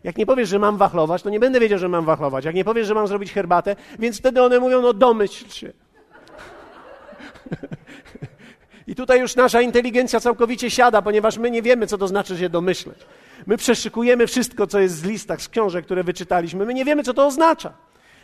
[0.05, 2.45] jak nie powiesz, że mam wachlować, to nie będę wiedział, że mam wachlować.
[2.45, 5.73] Jak nie powiesz, że mam zrobić herbatę, więc wtedy one mówią, no domyśl się.
[8.87, 12.49] I tutaj już nasza inteligencja całkowicie siada, ponieważ my nie wiemy, co to znaczy się
[12.49, 12.99] domyśleć.
[13.47, 16.67] My przeszykujemy wszystko, co jest z listach, z książek, które wyczytaliśmy.
[16.67, 17.73] My nie wiemy, co to oznacza.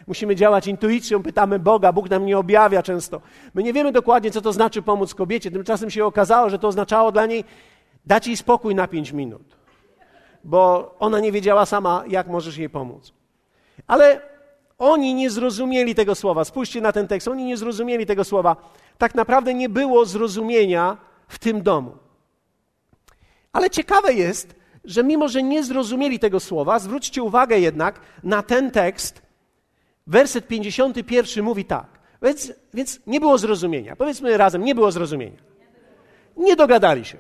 [0.07, 3.21] Musimy działać intuicją, pytamy Boga, Bóg nam nie objawia często.
[3.55, 5.51] My nie wiemy dokładnie, co to znaczy pomóc kobiecie.
[5.51, 7.45] Tymczasem się okazało, że to oznaczało dla niej
[8.07, 9.57] dać jej spokój na pięć minut,
[10.45, 13.13] bo ona nie wiedziała sama, jak możesz jej pomóc.
[13.87, 14.21] Ale
[14.79, 16.45] oni nie zrozumieli tego słowa.
[16.45, 17.29] Spójrzcie na ten tekst.
[17.29, 18.57] Oni nie zrozumieli tego słowa.
[18.99, 20.97] Tak naprawdę nie było zrozumienia
[21.29, 21.97] w tym domu.
[23.53, 28.71] Ale ciekawe jest, że mimo, że nie zrozumieli tego słowa, zwróćcie uwagę jednak na ten
[28.71, 29.26] tekst.
[30.07, 31.87] Werset 51 mówi tak.
[32.23, 33.97] Więc, więc nie było zrozumienia.
[33.97, 35.39] Powiedzmy razem, nie było zrozumienia.
[36.37, 37.19] Nie dogadali się.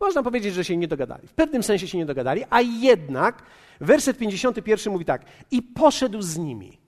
[0.00, 1.28] Można powiedzieć, że się nie dogadali.
[1.28, 3.42] W pewnym sensie się nie dogadali, a jednak
[3.80, 5.22] werset 51 mówi tak.
[5.50, 6.78] I poszedł z nimi.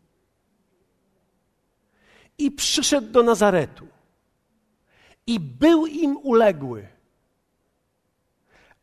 [2.39, 3.87] I przyszedł do Nazaretu.
[5.27, 6.89] I był im uległy.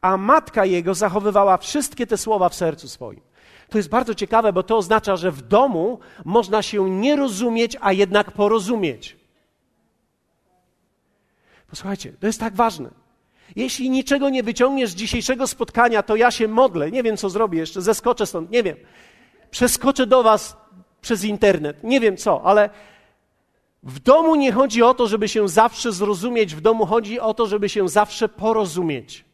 [0.02, 3.22] A matka jego zachowywała wszystkie te słowa w sercu swoim.
[3.70, 7.94] To jest bardzo ciekawe, bo to oznacza, że w domu można się nie rozumieć, a
[7.94, 9.18] jednak porozumieć.
[11.70, 12.90] Posłuchajcie, to jest tak ważne.
[13.56, 16.92] Jeśli niczego nie wyciągniesz z dzisiejszego spotkania, to ja się modlę.
[16.92, 18.78] Nie wiem, co zrobię jeszcze, zeskoczę stąd, nie wiem.
[19.52, 20.58] Przeskoczę do Was
[21.02, 22.70] przez internet, nie wiem co, ale
[23.84, 27.48] w domu nie chodzi o to, żeby się zawsze zrozumieć, w domu chodzi o to,
[27.48, 29.26] żeby się zawsze porozumieć.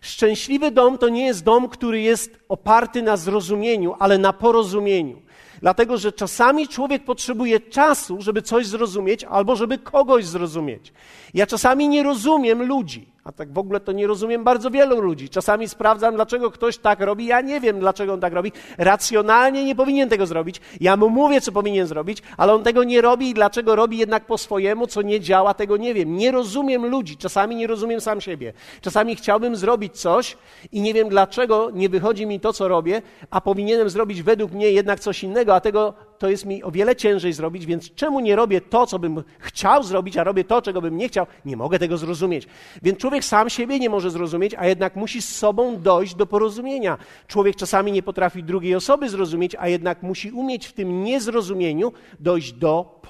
[0.00, 5.22] Szczęśliwy dom to nie jest dom, który jest oparty na zrozumieniu, ale na porozumieniu.
[5.60, 10.92] Dlatego, że czasami człowiek potrzebuje czasu, żeby coś zrozumieć, albo żeby kogoś zrozumieć.
[11.34, 15.28] Ja czasami nie rozumiem ludzi, a tak w ogóle to nie rozumiem bardzo wielu ludzi.
[15.28, 17.26] Czasami sprawdzam, dlaczego ktoś tak robi.
[17.26, 18.52] Ja nie wiem, dlaczego on tak robi.
[18.78, 20.60] Racjonalnie nie powinien tego zrobić.
[20.80, 24.26] Ja mu mówię, co powinien zrobić, ale on tego nie robi i dlaczego robi jednak
[24.26, 26.16] po swojemu, co nie działa, tego nie wiem.
[26.16, 27.16] Nie rozumiem ludzi.
[27.16, 28.52] Czasami nie rozumiem sam siebie.
[28.80, 30.36] Czasami chciałbym zrobić coś
[30.72, 34.70] i nie wiem, dlaczego nie wychodzi mi to, co robię, a powinienem zrobić według mnie
[34.70, 38.36] jednak coś innego, a tego to jest mi o wiele ciężej zrobić, więc czemu nie
[38.36, 41.26] robię to, co bym chciał zrobić, a robię to, czego bym nie chciał?
[41.44, 42.46] Nie mogę tego zrozumieć.
[42.82, 46.98] Więc człowiek sam siebie nie może zrozumieć, a jednak musi z sobą dojść do porozumienia.
[47.26, 52.52] Człowiek czasami nie potrafi drugiej osoby zrozumieć, a jednak musi umieć w tym niezrozumieniu dojść
[52.52, 53.00] do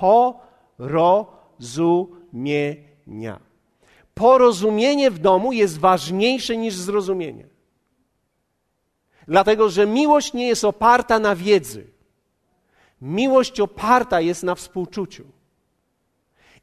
[0.78, 3.40] porozumienia.
[4.14, 7.46] Porozumienie w domu jest ważniejsze niż zrozumienie.
[9.28, 11.95] Dlatego, że miłość nie jest oparta na wiedzy.
[13.00, 15.24] Miłość oparta jest na współczuciu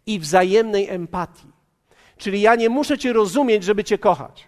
[0.05, 1.47] i wzajemnej empatii.
[2.17, 4.47] Czyli ja nie muszę Cię rozumieć, żeby Cię kochać.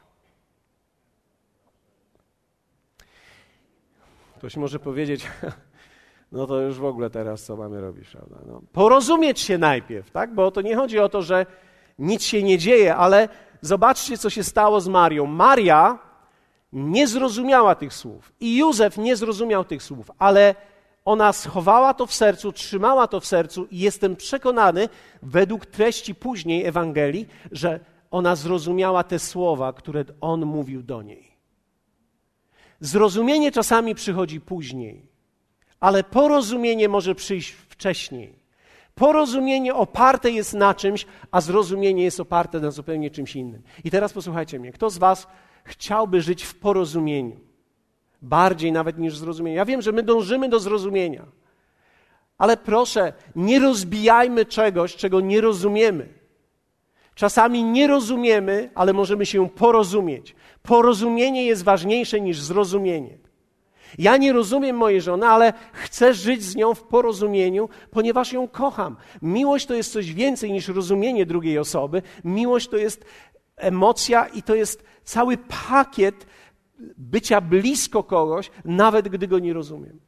[4.37, 5.27] Ktoś może powiedzieć,
[6.31, 8.35] no to już w ogóle teraz co mamy robić, prawda?
[8.47, 10.33] No, porozumieć się najpierw, tak?
[10.33, 11.45] Bo to nie chodzi o to, że
[11.99, 13.29] nic się nie dzieje, ale
[13.61, 15.25] zobaczcie, co się stało z Marią.
[15.25, 15.99] Maria
[16.73, 20.55] nie zrozumiała tych słów i Józef nie zrozumiał tych słów, ale
[21.05, 24.89] ona schowała to w sercu, trzymała to w sercu i jestem przekonany,
[25.21, 27.79] według treści później Ewangelii, że
[28.11, 31.31] ona zrozumiała te słowa, które on mówił do niej.
[32.79, 35.05] Zrozumienie czasami przychodzi później,
[35.79, 38.45] ale porozumienie może przyjść wcześniej.
[38.95, 43.61] Porozumienie oparte jest na czymś, a zrozumienie jest oparte na zupełnie czymś innym.
[43.83, 44.71] I teraz posłuchajcie mnie.
[44.71, 45.27] Kto z Was
[45.63, 47.39] chciałby żyć w porozumieniu?
[48.25, 49.57] Bardziej nawet niż zrozumienie.
[49.57, 51.25] Ja wiem, że my dążymy do zrozumienia.
[52.37, 56.07] Ale proszę, nie rozbijajmy czegoś, czego nie rozumiemy.
[57.15, 60.35] Czasami nie rozumiemy, ale możemy się porozumieć.
[60.63, 63.17] Porozumienie jest ważniejsze niż zrozumienie.
[63.97, 68.95] Ja nie rozumiem mojej żony, ale chcę żyć z nią w porozumieniu, ponieważ ją kocham.
[69.21, 72.01] Miłość to jest coś więcej niż rozumienie drugiej osoby.
[72.23, 73.05] Miłość to jest
[73.55, 76.25] emocja i to jest cały pakiet
[76.97, 79.99] bycia blisko kogoś, nawet gdy go nie rozumiem.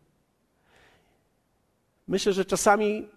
[2.07, 3.09] Myślę, że czasami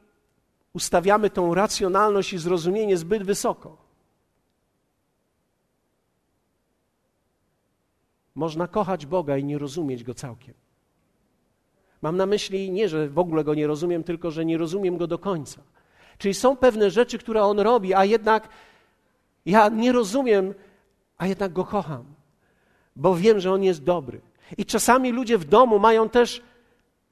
[0.72, 3.76] ustawiamy tą racjonalność i zrozumienie zbyt wysoko.
[8.34, 10.54] Można kochać Boga i nie rozumieć go całkiem.
[12.02, 15.06] Mam na myśli nie, że w ogóle go nie rozumiem, tylko że nie rozumiem go
[15.06, 15.62] do końca.
[16.18, 18.48] Czyli są pewne rzeczy, które on robi, a jednak
[19.46, 20.54] ja nie rozumiem,
[21.18, 22.19] a jednak go kocham
[23.00, 24.20] bo wiem, że On jest dobry.
[24.58, 26.42] I czasami ludzie w domu mają też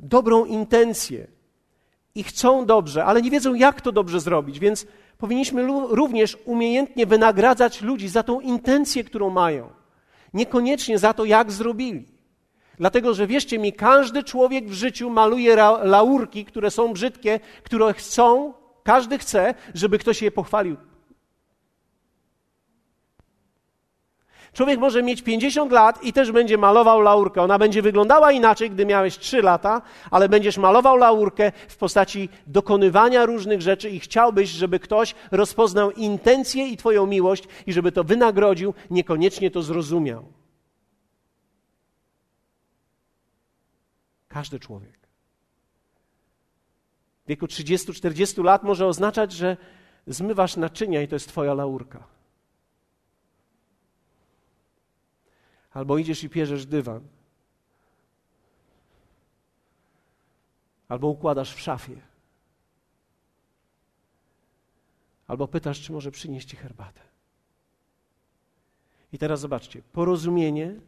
[0.00, 1.26] dobrą intencję
[2.14, 4.86] i chcą dobrze, ale nie wiedzą, jak to dobrze zrobić, więc
[5.18, 9.70] powinniśmy również umiejętnie wynagradzać ludzi za tą intencję, którą mają,
[10.34, 12.04] niekoniecznie za to, jak zrobili.
[12.78, 18.54] Dlatego, że wierzcie mi, każdy człowiek w życiu maluje laurki, które są brzydkie, które chcą,
[18.82, 20.76] każdy chce, żeby ktoś je pochwalił.
[24.58, 27.42] Człowiek może mieć 50 lat i też będzie malował laurkę.
[27.42, 33.26] Ona będzie wyglądała inaczej, gdy miałeś 3 lata, ale będziesz malował laurkę w postaci dokonywania
[33.26, 38.74] różnych rzeczy i chciałbyś, żeby ktoś rozpoznał intencję i Twoją miłość i żeby to wynagrodził,
[38.90, 40.24] niekoniecznie to zrozumiał.
[44.28, 44.98] Każdy człowiek.
[47.24, 49.56] W wieku 30-40 lat może oznaczać, że
[50.06, 52.17] zmywasz naczynia i to jest Twoja laurka.
[55.78, 57.00] Albo idziesz i pierzesz dywan.
[60.88, 61.96] Albo układasz w szafie.
[65.26, 67.00] Albo pytasz, czy może przynieść ci herbatę.
[69.12, 70.80] I teraz zobaczcie, porozumienie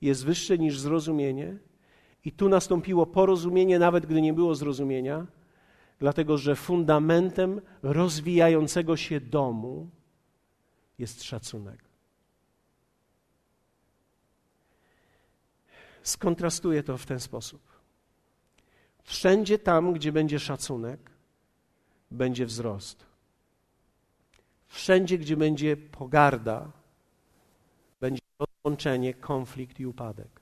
[0.00, 1.58] jest wyższe niż zrozumienie,
[2.24, 5.26] i tu nastąpiło porozumienie, nawet gdy nie było zrozumienia,
[5.98, 9.90] dlatego że fundamentem rozwijającego się domu
[10.98, 11.87] jest szacunek.
[16.08, 17.60] Skontrastuję to w ten sposób.
[19.02, 21.10] Wszędzie tam, gdzie będzie szacunek,
[22.10, 23.06] będzie wzrost.
[24.66, 26.70] Wszędzie, gdzie będzie pogarda,
[28.00, 30.40] będzie rozłączenie, konflikt i upadek.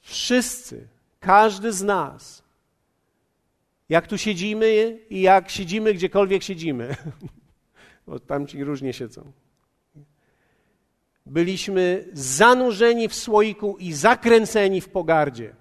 [0.00, 0.88] Wszyscy,
[1.20, 2.42] każdy z nas,
[3.88, 6.96] jak tu siedzimy i jak siedzimy gdziekolwiek siedzimy,
[8.06, 9.32] bo tam ci różnie siedzą,
[11.26, 15.54] byliśmy zanurzeni w słoiku i zakręceni w pogardzie.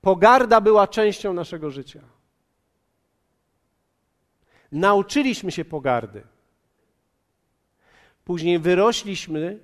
[0.00, 2.00] Pogarda była częścią naszego życia.
[4.72, 6.22] Nauczyliśmy się pogardy.
[8.24, 9.58] Później wyrośliśmy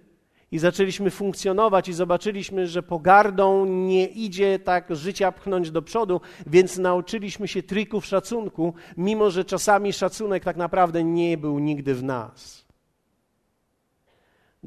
[0.53, 6.79] i zaczęliśmy funkcjonować i zobaczyliśmy, że pogardą nie idzie tak życia pchnąć do przodu, więc
[6.79, 12.68] nauczyliśmy się trików szacunku, mimo że czasami szacunek tak naprawdę nie był nigdy w nas.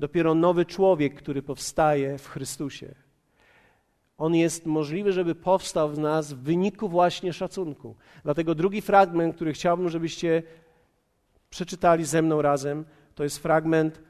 [0.01, 2.95] Dopiero nowy człowiek, który powstaje w Chrystusie,
[4.17, 7.95] on jest możliwy, żeby powstał w nas w wyniku właśnie szacunku.
[8.23, 10.43] Dlatego drugi fragment, który chciałbym, żebyście
[11.49, 12.85] przeczytali ze mną razem,
[13.15, 14.01] to jest fragment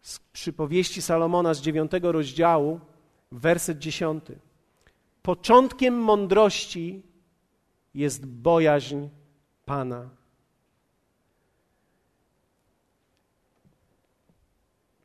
[0.00, 2.80] z przypowieści Salomona z dziewiątego rozdziału,
[3.32, 4.38] werset dziesiąty.
[5.22, 7.02] Początkiem mądrości
[7.94, 9.08] jest bojaźń
[9.64, 10.21] Pana.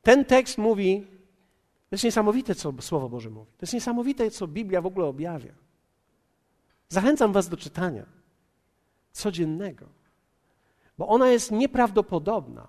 [0.07, 1.01] Ten tekst mówi,
[1.89, 3.51] to jest niesamowite, co Słowo Boże mówi.
[3.57, 5.51] To jest niesamowite, co Biblia w ogóle objawia.
[6.89, 8.05] Zachęcam Was do czytania
[9.11, 9.85] codziennego,
[10.97, 12.67] bo ona jest nieprawdopodobna.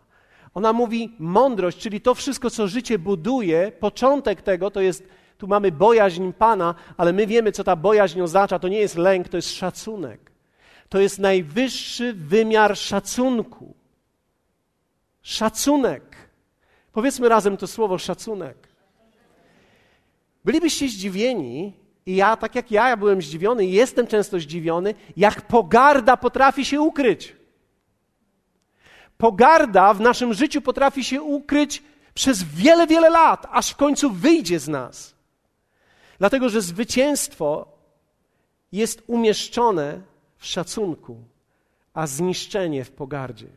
[0.55, 5.73] Ona mówi mądrość, czyli to wszystko, co życie buduje, początek tego to jest, tu mamy
[5.73, 8.59] bojaźń Pana, ale my wiemy, co ta bojaźń oznacza.
[8.59, 10.33] To nie jest lęk, to jest szacunek.
[10.89, 13.75] To jest najwyższy wymiar szacunku.
[15.23, 16.08] Szacunek.
[16.93, 18.69] Powiedzmy razem to słowo szacunek.
[20.45, 21.73] Bylibyście zdziwieni,
[22.09, 26.65] i ja, tak jak ja, ja byłem zdziwiony i jestem często zdziwiony, jak pogarda potrafi
[26.65, 27.37] się ukryć.
[29.19, 31.83] Pogarda w naszym życiu potrafi się ukryć
[32.15, 35.15] przez wiele, wiele lat, aż w końcu wyjdzie z nas.
[36.19, 37.79] Dlatego, że zwycięstwo
[38.73, 40.01] jest umieszczone
[40.37, 41.17] w szacunku,
[41.95, 43.49] a zniszczenie w pogardzie.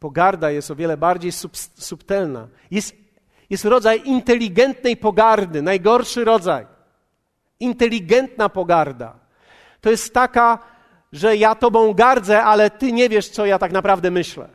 [0.00, 2.48] Pogarda jest o wiele bardziej sub, subtelna.
[2.70, 2.96] Jest,
[3.50, 6.66] jest rodzaj inteligentnej pogardy, najgorszy rodzaj.
[7.60, 9.14] Inteligentna pogarda.
[9.80, 10.58] To jest taka,
[11.12, 14.48] że ja Tobą gardzę, ale Ty nie wiesz, co ja tak naprawdę myślę.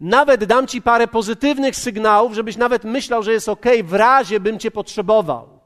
[0.00, 4.58] Nawet dam Ci parę pozytywnych sygnałów, żebyś nawet myślał, że jest ok, w razie bym
[4.58, 5.57] Cię potrzebował.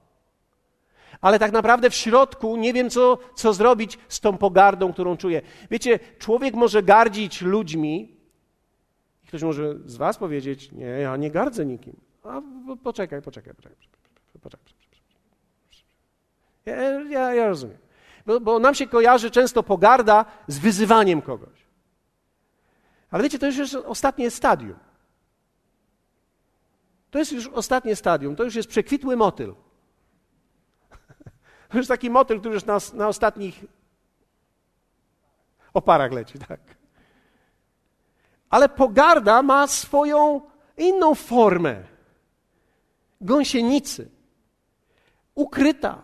[1.23, 5.43] Ale tak naprawdę w środku nie wiem, co, co zrobić z tą pogardą, którą czuję.
[5.71, 8.17] Wiecie, człowiek może gardzić ludźmi.
[9.29, 11.97] Ktoś może z Was powiedzieć: Nie, ja nie gardzę nikim.
[12.25, 12.43] A
[12.83, 13.79] poczekaj, poczekaj, poczekaj.
[14.43, 14.75] poczekaj.
[16.67, 17.79] Ja, ja, ja rozumiem.
[18.27, 21.67] Bo, bo nam się kojarzy często pogarda z wyzywaniem kogoś.
[23.11, 24.79] Ale wiecie, to już jest ostatnie stadium.
[27.11, 29.55] To jest już ostatnie stadium, to już jest przekwitły motyl.
[31.75, 33.65] Już taki motyl, który już na, na ostatnich
[35.75, 36.61] oparach leci, tak.
[38.51, 40.41] Ale pogarda ma swoją
[40.77, 41.83] inną formę.
[43.21, 44.11] Gąsienicy.
[45.35, 46.03] Ukryta.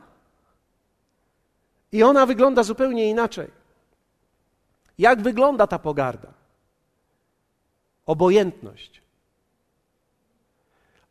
[1.92, 3.50] I ona wygląda zupełnie inaczej.
[4.98, 6.32] Jak wygląda ta pogarda?
[8.06, 9.02] Obojętność.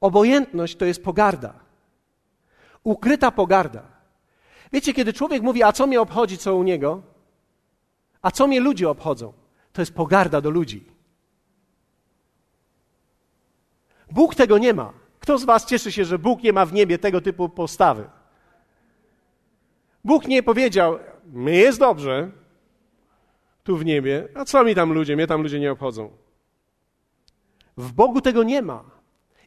[0.01, 1.53] Obojętność to jest pogarda.
[2.83, 3.96] Ukryta pogarda.
[4.73, 7.01] Wiecie, kiedy człowiek mówi, a co mnie obchodzi, co u niego?
[8.21, 9.33] A co mnie ludzie obchodzą?
[9.73, 10.85] To jest pogarda do ludzi.
[14.11, 14.93] Bóg tego nie ma.
[15.19, 18.09] Kto z Was cieszy się, że Bóg nie ma w niebie tego typu postawy?
[20.03, 22.31] Bóg nie powiedział, my jest dobrze,
[23.63, 26.09] tu w niebie, a co mi tam ludzie, mnie tam ludzie nie obchodzą.
[27.77, 28.83] W Bogu tego nie ma.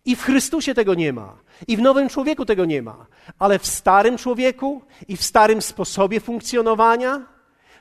[0.04, 1.38] I w Chrystusie tego nie ma.
[1.68, 3.06] I w nowym człowieku tego nie ma.
[3.38, 7.22] Ale w starym człowieku i w starym sposobie funkcjonowania,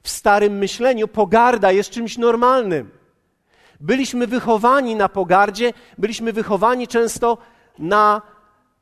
[0.03, 2.89] w starym myśleniu pogarda jest czymś normalnym.
[3.79, 7.37] Byliśmy wychowani na pogardzie, byliśmy wychowani często
[7.79, 8.21] na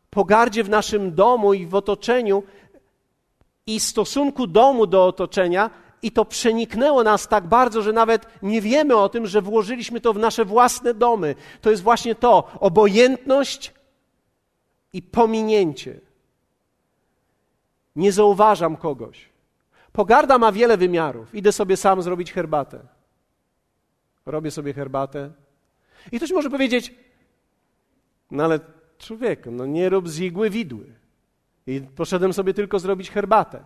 [0.10, 2.44] pogardzie w naszym domu i w otoczeniu
[3.68, 5.70] i stosunku domu do otoczenia,
[6.02, 10.14] i to przeniknęło nas tak bardzo, że nawet nie wiemy o tym, że włożyliśmy to
[10.14, 11.36] w nasze własne domy.
[11.62, 13.74] To jest właśnie to obojętność
[14.98, 16.00] i pominięcie.
[17.96, 19.30] Nie zauważam kogoś.
[19.92, 21.36] Pogarda ma wiele wymiarów.
[21.36, 22.80] Idę sobie sam zrobić herbatę.
[24.26, 25.32] Robię sobie herbatę.
[26.12, 26.94] I ktoś może powiedzieć,
[28.32, 28.60] no ale
[28.98, 30.86] człowieku, no nie rób z igły widły.
[31.68, 33.66] I poszedłem sobie tylko zrobić herbatę.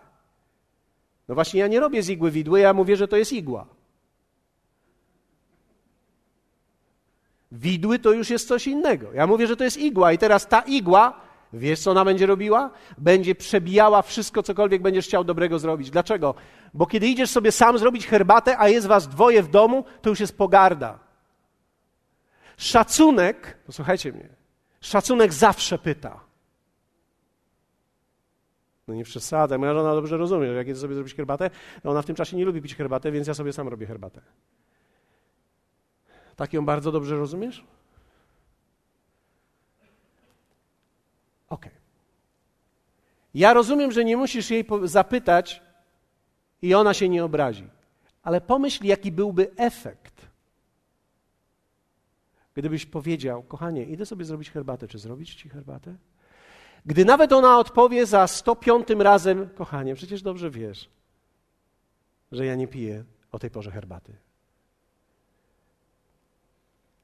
[1.27, 3.65] No właśnie, ja nie robię z igły widły, ja mówię, że to jest igła.
[7.52, 9.14] Widły to już jest coś innego.
[9.14, 11.22] Ja mówię, że to jest igła, i teraz ta igła,
[11.54, 12.70] wiesz co ona będzie robiła?
[12.97, 15.89] Będzie przebijała wszystko, cokolwiek będziesz chciał dobrego zrobić.
[15.89, 16.36] Dlaczego?
[16.74, 20.20] Bo kiedy idziesz sobie sam zrobić herbatę, a jest was dwoje w domu, to już
[20.20, 20.99] jest pogarda.
[22.58, 24.30] Szacunek, posłuchajcie mnie,
[24.82, 26.20] szacunek zawsze pyta.
[28.88, 31.49] No nie przesadzaj, moja żona dobrze rozumie, że jak jest sobie zrobić herbatę,
[31.84, 34.22] to ona w tym czasie nie lubi pić herbatę, więc ja sobie sam robię herbatę.
[36.41, 37.63] Tak ją bardzo dobrze rozumiesz?
[41.49, 41.65] Ok.
[43.33, 45.61] Ja rozumiem, że nie musisz jej zapytać
[46.61, 47.69] i ona się nie obrazi.
[48.23, 50.27] Ale pomyśl, jaki byłby efekt,
[52.53, 54.87] gdybyś powiedział, kochanie, idę sobie zrobić herbatę.
[54.87, 55.95] Czy zrobić ci herbatę?
[56.85, 60.89] Gdy nawet ona odpowie za 105 razem, kochanie, przecież dobrze wiesz,
[62.31, 64.30] że ja nie piję o tej porze herbaty.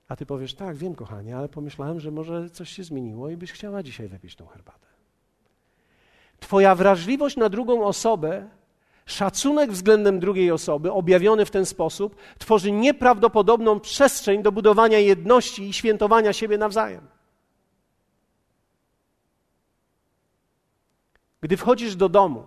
[0.07, 3.51] A ty powiesz, tak, wiem, kochanie, ale pomyślałem, że może coś się zmieniło i byś
[3.51, 4.87] chciała dzisiaj wypić tą herbatę.
[6.39, 8.49] Twoja wrażliwość na drugą osobę,
[9.05, 15.73] szacunek względem drugiej osoby, objawiony w ten sposób, tworzy nieprawdopodobną przestrzeń do budowania jedności i
[15.73, 17.07] świętowania siebie nawzajem.
[21.41, 22.43] Gdy wchodzisz do domu,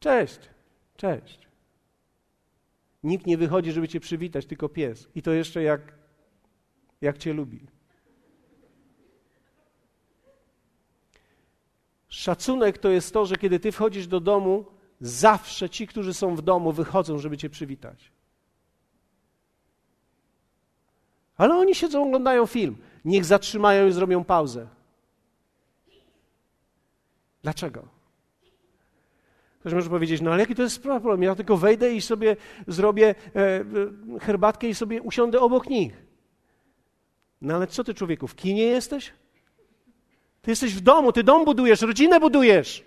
[0.00, 0.38] cześć,
[0.96, 1.47] cześć.
[3.08, 5.08] Nikt nie wychodzi, żeby cię przywitać, tylko pies.
[5.14, 5.80] I to jeszcze jak,
[7.00, 7.66] jak cię lubi.
[12.08, 14.66] Szacunek to jest to, że kiedy ty wchodzisz do domu,
[15.00, 18.12] zawsze ci, którzy są w domu, wychodzą, żeby cię przywitać.
[21.36, 22.76] Ale oni siedzą, oglądają film.
[23.04, 24.68] Niech zatrzymają i zrobią pauzę.
[27.42, 27.97] Dlaczego?
[29.60, 31.22] Ktoś może powiedzieć, no ale jaki to jest problem?
[31.22, 32.36] Ja tylko wejdę i sobie
[32.66, 33.64] zrobię e, e,
[34.20, 35.92] herbatkę i sobie usiądę obok nich.
[37.40, 39.12] No ale co ty człowieku, w kinie jesteś?
[40.42, 42.84] Ty jesteś w domu, ty dom budujesz, rodzinę budujesz.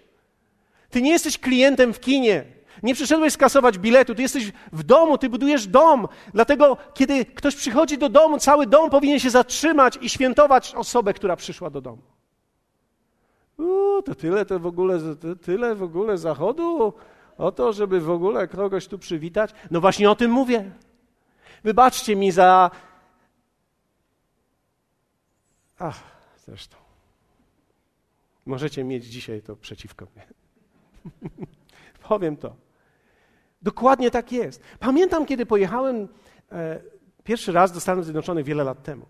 [0.89, 2.45] Ty nie jesteś klientem w kinie.
[2.83, 6.07] Nie przyszedłeś skasować biletu, ty jesteś w domu, ty budujesz dom.
[6.33, 11.35] Dlatego, kiedy ktoś przychodzi do domu, cały dom powinien się zatrzymać i świętować osobę, która
[11.35, 12.01] przyszła do domu.
[14.05, 16.93] To tyle to w ogóle, to tyle w ogóle zachodu
[17.37, 19.53] o to, żeby w ogóle kogoś tu przywitać.
[19.71, 20.71] No właśnie o tym mówię.
[21.63, 22.71] Wybaczcie mi za.
[25.79, 26.03] Ach,
[26.45, 26.77] zresztą.
[28.45, 30.27] Możecie mieć dzisiaj to przeciwko mnie.
[32.09, 32.55] Powiem to.
[33.61, 34.63] Dokładnie tak jest.
[34.79, 36.07] Pamiętam, kiedy pojechałem
[36.51, 36.81] e,
[37.23, 39.05] pierwszy raz do Stanów Zjednoczonych wiele lat temu.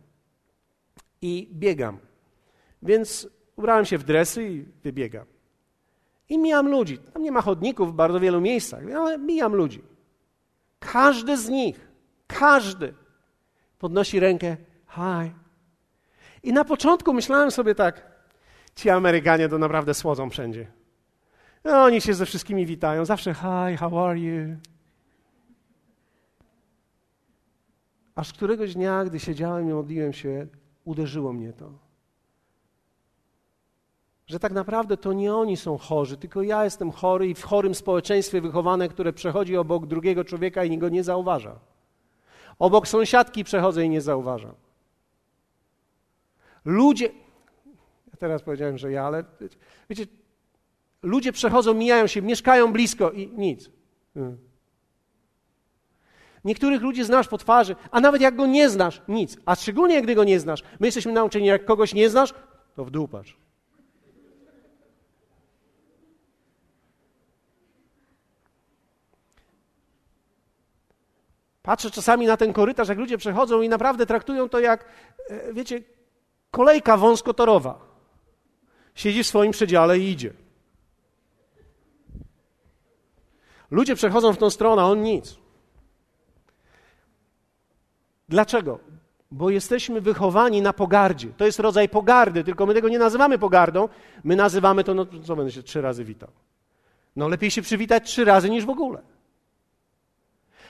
[1.22, 1.98] I biegam.
[2.82, 5.26] Więc Ubrałem się w dresy i wybiegam.
[6.30, 6.98] I mijam ludzi.
[6.98, 9.82] Tam nie ma chodników w bardzo wielu miejscach, ale mijam ludzi.
[10.80, 11.88] Każdy z nich,
[12.28, 12.94] każdy
[13.80, 14.58] podnosi rękę,
[14.90, 15.32] hi.
[16.44, 18.12] I na początku myślałem sobie tak,
[18.76, 20.68] ci Amerykanie to naprawdę słodzą wszędzie.
[21.64, 24.58] No, oni się ze wszystkimi witają, zawsze hi, how are you?
[28.16, 30.48] Aż któregoś dnia, gdy siedziałem i modliłem się,
[30.86, 31.91] uderzyło mnie to
[34.32, 37.76] że tak naprawdę to nie oni są chorzy, tylko ja jestem chory i w chorym
[37.76, 41.60] społeczeństwie wychowane, które przechodzi obok drugiego człowieka i go nie zauważa.
[42.60, 44.54] Obok sąsiadki przechodzę i nie zauważam.
[46.66, 47.06] Ludzie,
[48.08, 49.24] ja teraz powiedziałem, że ja, ale
[49.90, 50.06] wiecie,
[51.04, 53.70] ludzie przechodzą, mijają się, mieszkają blisko i nic.
[54.14, 54.38] Hmm.
[56.46, 59.38] Niektórych ludzi znasz po twarzy, a nawet jak go nie znasz, nic.
[59.46, 60.64] A szczególnie, gdy go nie znasz.
[60.80, 62.34] My jesteśmy nauczeni, jak kogoś nie znasz,
[62.76, 63.38] to w dół patrz.
[71.62, 74.86] Patrzę czasami na ten korytarz, jak ludzie przechodzą i naprawdę traktują to jak,
[75.30, 75.82] e, wiecie,
[76.52, 77.80] kolejka wąskotorowa.
[78.96, 80.34] Siedzi w swoim przedziale i idzie.
[83.72, 85.38] Ludzie przechodzą w tą stronę, a on nic.
[88.30, 88.80] Dlaczego?
[89.32, 91.28] Bo jesteśmy wychowani na pogardzie.
[91.38, 93.90] To jest rodzaj pogardy, tylko my tego nie nazywamy pogardą,
[94.24, 96.30] my nazywamy to, no co będę się trzy razy witał.
[97.16, 99.02] No lepiej się przywitać trzy razy niż w ogóle.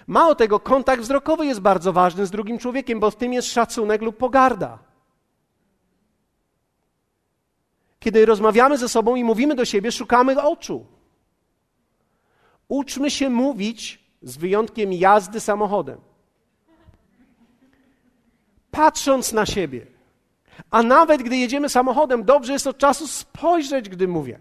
[0.08, 4.02] Mało tego, kontakt wzrokowy jest bardzo ważny z drugim człowiekiem, bo w tym jest szacunek
[4.02, 4.80] lub pogarda.
[8.00, 10.86] Kiedy rozmawiamy ze sobą i mówimy do siebie, szukamy oczu.
[12.68, 16.02] Uczmy się mówić z wyjątkiem jazdy samochodem.
[18.72, 19.88] Patrząc na siebie.
[20.72, 24.40] A nawet gdy jedziemy samochodem, dobrze jest od czasu spojrzeć, gdy mówię.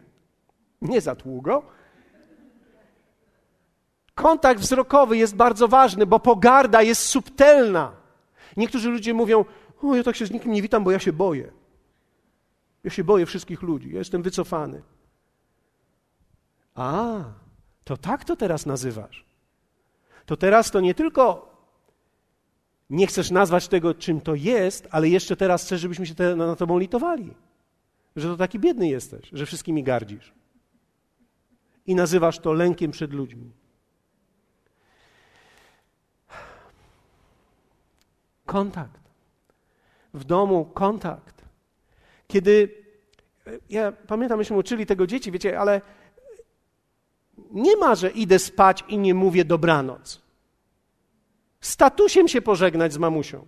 [0.83, 1.63] Nie za długo.
[4.15, 7.93] Kontakt wzrokowy jest bardzo ważny, bo pogarda jest subtelna.
[8.57, 9.45] Niektórzy ludzie mówią:
[9.83, 11.53] O, ja tak się z nikim nie witam, bo ja się boję.
[12.85, 14.83] Ja się boję wszystkich ludzi, ja jestem wycofany.
[16.75, 17.25] A,
[17.85, 19.25] to tak to teraz nazywasz.
[20.27, 21.51] To teraz to nie tylko
[22.91, 26.57] nie chcesz nazwać tego, czym to jest, ale jeszcze teraz chcesz, żebyśmy się te, na
[26.57, 27.35] tobą litowali.
[28.17, 30.33] Że to taki biedny jesteś, że wszystkimi gardzisz.
[31.87, 33.53] I nazywasz to lękiem przed ludźmi.
[38.51, 39.01] Kontakt.
[40.15, 41.45] W domu kontakt.
[42.27, 42.85] Kiedy
[43.71, 45.81] ja pamiętam, myśmy uczyli tego dzieci, wiecie, ale
[47.51, 50.23] nie ma, że idę spać i nie mówię dobranoc.
[51.61, 53.47] Statusiem się pożegnać z mamusią.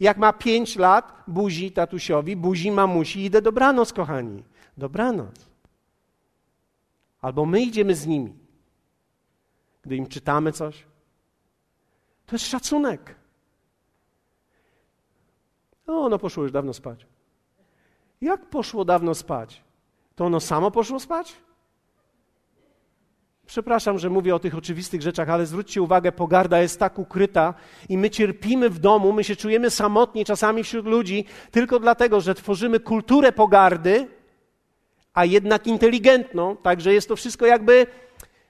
[0.00, 4.44] Jak ma pięć lat, buzi tatusiowi, buzi mamusi, idę dobranoc, kochani.
[4.76, 5.46] Dobranoc.
[7.20, 8.34] Albo my idziemy z nimi.
[9.82, 10.86] Gdy im czytamy coś.
[12.26, 13.19] To jest szacunek.
[15.90, 17.06] O, ono poszło już dawno spać.
[18.20, 19.62] Jak poszło dawno spać?
[20.14, 21.36] To ono samo poszło spać?
[23.46, 27.54] Przepraszam, że mówię o tych oczywistych rzeczach, ale zwróćcie uwagę, pogarda jest tak ukryta
[27.88, 32.34] i my cierpimy w domu, my się czujemy samotni czasami wśród ludzi tylko dlatego, że
[32.34, 34.08] tworzymy kulturę pogardy,
[35.14, 37.86] a jednak inteligentną, także jest to wszystko jakby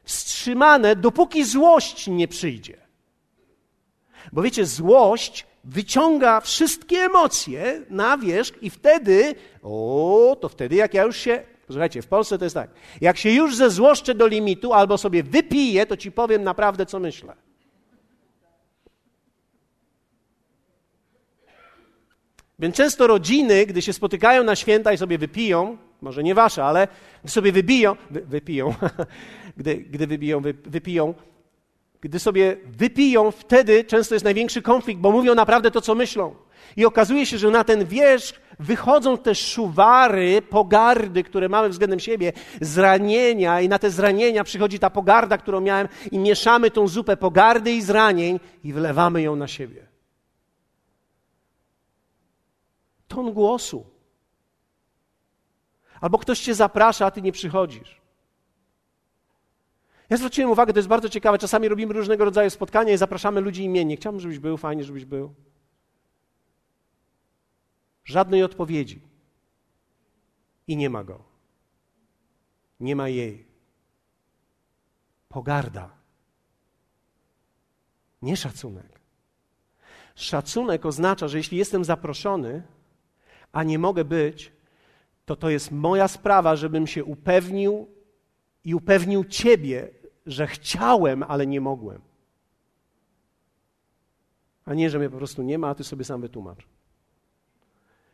[0.05, 2.89] wstrzymane, dopóki złość nie przyjdzie.
[4.33, 11.03] Bo wiecie, złość wyciąga wszystkie emocje na wierzch i wtedy, o, to wtedy jak ja
[11.03, 14.99] już się, słuchajcie, w Polsce to jest tak, jak się już zezłoszczę do limitu albo
[14.99, 17.37] sobie wypiję, to ci powiem naprawdę, co myślę.
[22.59, 26.89] Więc często rodziny, gdy się spotykają na święta i sobie wypiją, może nie wasze, ale
[27.23, 28.75] gdy sobie wybiją, wy, wypiją,
[29.57, 31.14] gdy, gdy wybiją, wy, wypiją,
[32.01, 36.34] gdy sobie wypiją, wtedy często jest największy konflikt, bo mówią naprawdę to, co myślą.
[36.76, 42.32] I okazuje się, że na ten wierzch wychodzą te szuwary, pogardy, które mamy względem siebie,
[42.61, 47.72] zranienia, i na te zranienia przychodzi ta pogarda, którą miałem, i mieszamy tą zupę pogardy
[47.72, 49.86] i zranień i wylewamy ją na siebie.
[53.09, 53.86] Ton głosu.
[56.01, 57.99] Albo ktoś cię zaprasza, a ty nie przychodzisz.
[60.11, 61.38] Ja zwróciłem uwagę, to jest bardzo ciekawe.
[61.38, 63.96] Czasami robimy różnego rodzaju spotkania i zapraszamy ludzi imiennie.
[63.96, 65.34] Chciałbym, żebyś był, fajnie, żebyś był.
[68.04, 69.00] Żadnej odpowiedzi.
[70.66, 71.22] I nie ma go.
[72.80, 73.46] Nie ma jej.
[75.28, 75.90] Pogarda.
[78.22, 79.00] Nie szacunek.
[80.14, 82.62] Szacunek oznacza, że jeśli jestem zaproszony,
[83.52, 84.52] a nie mogę być,
[85.24, 87.88] to to jest moja sprawa, żebym się upewnił
[88.64, 89.99] i upewnił Ciebie,
[90.31, 92.01] że chciałem, ale nie mogłem.
[94.64, 96.66] A nie, że mnie po prostu nie ma, a ty sobie sam wytłumacz.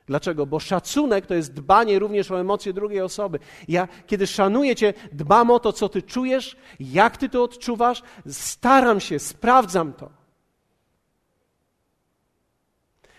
[0.07, 0.47] Dlaczego?
[0.47, 3.39] Bo szacunek to jest dbanie również o emocje drugiej osoby.
[3.69, 9.01] Ja, kiedy szanuję Cię, dbam o to, co Ty czujesz, jak Ty to odczuwasz, staram
[9.01, 10.11] się, sprawdzam to.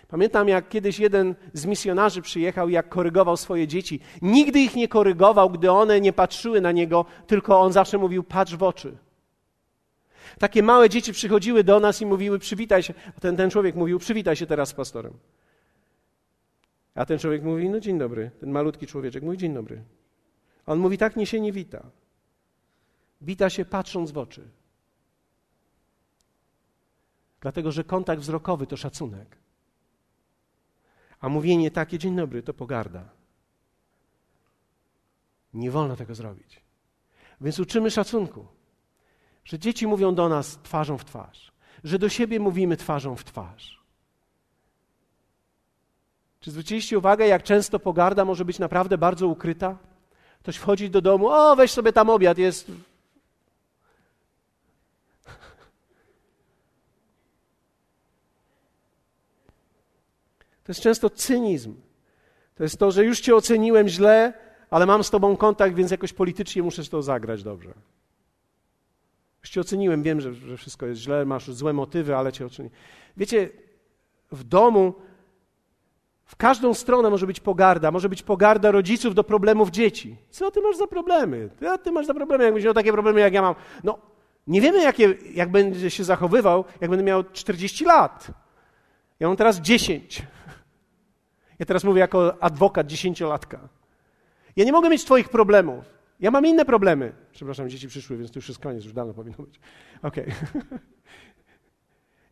[0.08, 4.00] Pamiętam, jak kiedyś jeden z misjonarzy przyjechał jak korygował swoje dzieci.
[4.22, 8.56] Nigdy ich nie korygował, gdy one nie patrzyły na niego, tylko on zawsze mówił: patrz
[8.56, 8.96] w oczy.
[10.38, 12.94] Takie małe dzieci przychodziły do nas i mówiły: przywitaj się.
[13.20, 15.14] Ten, ten człowiek mówił: przywitaj się teraz z pastorem.
[16.94, 18.30] A ten człowiek mówi: no dzień dobry.
[18.40, 19.82] Ten malutki człowieczek mówi: dzień dobry.
[20.66, 21.82] A on mówi: tak nie się nie wita.
[23.20, 24.48] Wita się patrząc w oczy.
[27.40, 29.38] Dlatego, że kontakt wzrokowy to szacunek.
[31.20, 33.04] A mówienie takie, dzień dobry, to pogarda.
[35.54, 36.60] Nie wolno tego zrobić.
[37.40, 38.46] Więc uczymy szacunku,
[39.44, 41.52] że dzieci mówią do nas twarzą w twarz,
[41.84, 43.78] że do siebie mówimy twarzą w twarz.
[46.40, 49.78] Czy zwróciliście uwagę, jak często pogarda może być naprawdę bardzo ukryta?
[50.42, 52.70] Ktoś wchodzi do domu, o weź sobie tam obiad, jest
[60.68, 61.74] To jest często cynizm.
[62.54, 64.32] To jest to, że już cię oceniłem źle,
[64.70, 67.74] ale mam z tobą kontakt, więc jakoś politycznie muszę to zagrać dobrze.
[69.42, 72.78] Już cię oceniłem, wiem, że, że wszystko jest źle, masz złe motywy, ale cię oceniłem.
[73.16, 73.48] Wiecie,
[74.32, 74.94] w domu
[76.24, 77.90] w każdą stronę może być pogarda.
[77.90, 80.16] Może być pogarda rodziców do problemów dzieci.
[80.30, 81.48] Co ty masz za problemy?
[81.60, 83.54] Co ty masz za problemy, jakbyś miał takie problemy, jak ja mam?
[83.84, 83.98] No,
[84.46, 84.92] nie wiemy,
[85.34, 88.26] jak będzie się zachowywał, jak będę miał 40 lat.
[89.20, 90.22] Ja mam teraz 10.
[91.58, 93.68] Ja teraz mówię jako adwokat dziesięciolatka.
[94.56, 95.84] Ja nie mogę mieć Twoich problemów.
[96.20, 97.12] Ja mam inne problemy.
[97.32, 99.60] Przepraszam, dzieci przyszły, więc to już jest koniec, już dawno powinno być.
[100.02, 100.24] Okej.
[100.24, 100.78] Okay.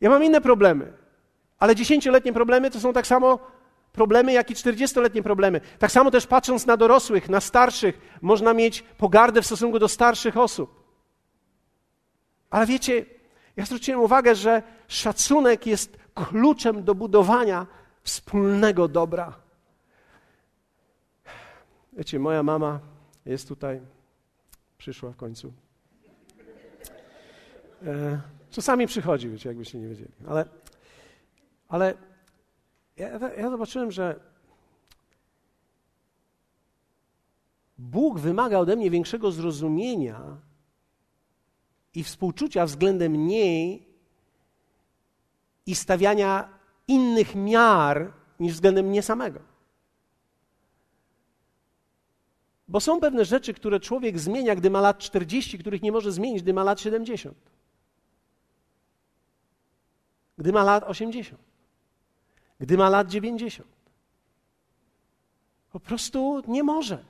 [0.01, 0.93] Ja mam inne problemy.
[1.59, 3.39] Ale dziesięcioletnie problemy to są tak samo
[3.93, 5.61] problemy, jak i czterdziestoletnie problemy.
[5.79, 10.37] Tak samo też patrząc na dorosłych, na starszych, można mieć pogardę w stosunku do starszych
[10.37, 10.85] osób.
[12.51, 13.05] Ale wiecie,
[13.57, 17.67] ja zwróciłem uwagę, że szacunek jest kluczem do budowania
[18.07, 19.33] wspólnego dobra.
[21.93, 22.81] Wiecie, moja mama
[23.25, 23.81] jest tutaj,
[24.79, 25.53] przyszła w końcu.
[27.87, 30.45] E, czasami przychodzi, wiecie, jakbyście nie wiedzieli, ale,
[31.69, 31.95] ale
[32.97, 34.21] ja, ja zobaczyłem, że
[37.79, 40.37] Bóg wymaga ode mnie większego zrozumienia
[41.95, 43.87] i współczucia względem niej
[45.67, 46.56] i stawiania
[46.89, 49.41] innych miar niż względem mnie samego.
[52.69, 56.43] Bo są pewne rzeczy, które człowiek zmienia, gdy ma lat 40, których nie może zmienić,
[56.43, 57.37] gdy ma lat 70.
[60.39, 61.41] Gdy ma lat 80.
[62.61, 63.69] Gdy ma lat 90.
[65.73, 67.05] Po prostu nie może.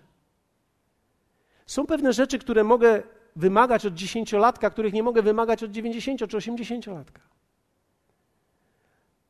[1.67, 3.03] Są pewne rzeczy, które mogę
[3.37, 7.21] wymagać od dziesięciolatka, których nie mogę wymagać od 90 czy 80-latka.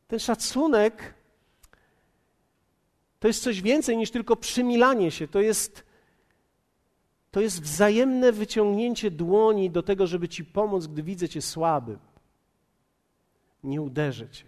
[0.07, 1.15] Ten szacunek
[3.19, 5.29] to jest coś więcej niż tylko przymilanie się.
[5.29, 5.85] To jest,
[7.31, 11.99] to jest wzajemne wyciągnięcie dłoni do tego, żeby ci pomóc, gdy widzę cię słabym.
[13.65, 14.45] Nie uderzę cię.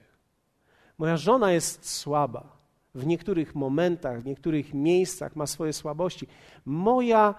[0.98, 2.58] Moja żona jest słaba.
[2.94, 6.26] W niektórych momentach, w niektórych miejscach ma swoje słabości.
[6.64, 7.34] Moja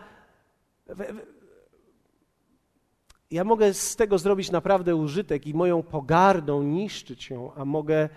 [3.31, 8.09] ja mogę z tego zrobić naprawdę użytek i moją pogardą niszczyć ją, a mogę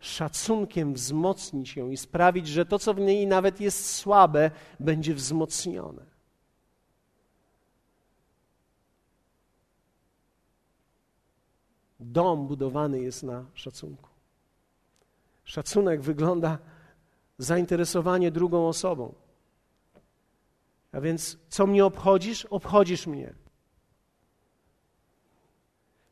[0.00, 4.50] szacunkiem wzmocnić ją i sprawić, że to, co w niej nawet jest słabe,
[4.80, 6.14] będzie wzmocnione.
[12.00, 14.08] Dom budowany jest na szacunku.
[15.44, 16.58] Szacunek wygląda
[17.38, 19.14] zainteresowanie drugą osobą.
[20.92, 22.44] A więc, co mnie obchodzisz?
[22.44, 23.43] Obchodzisz mnie.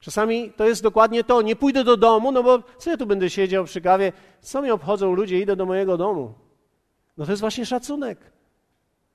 [0.03, 1.43] Czasami to jest dokładnie to.
[1.43, 4.13] Nie pójdę do domu, no bo co ja tu będę siedział przy kawie?
[4.41, 5.41] Co mnie obchodzą ludzie?
[5.41, 6.35] Idę do mojego domu.
[7.17, 8.19] No to jest właśnie szacunek.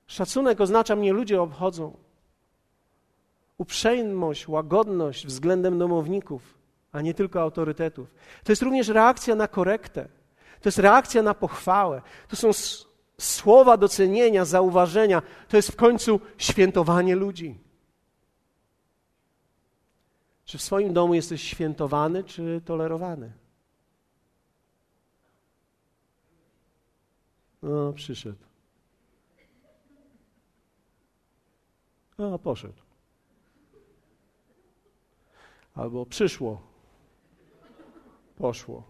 [0.07, 1.97] Szacunek oznacza mnie ludzie obchodzą.
[3.57, 6.57] Uprzejmość, łagodność względem domowników,
[6.91, 8.07] a nie tylko autorytetów.
[8.43, 10.07] To jest również reakcja na korektę.
[10.61, 12.01] To jest reakcja na pochwałę.
[12.27, 12.49] To są
[13.17, 15.21] słowa docenienia, zauważenia.
[15.47, 17.66] To jest w końcu świętowanie ludzi.
[20.47, 23.31] Czy w swoim domu jesteś świętowany, czy tolerowany?
[27.61, 28.45] No, przyszedł.
[32.17, 32.81] No, poszedł.
[35.75, 36.61] Albo przyszło.
[38.37, 38.83] Poszło.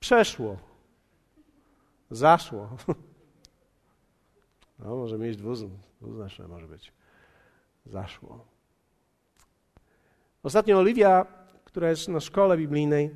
[0.00, 0.56] Przeszło.
[2.10, 2.68] Zaszło.
[4.78, 6.92] No, może mieć dwuznaczne, może być.
[7.86, 8.55] Zaszło.
[10.46, 11.26] Ostatnio Oliwia,
[11.64, 13.10] która jest na szkole biblijnej,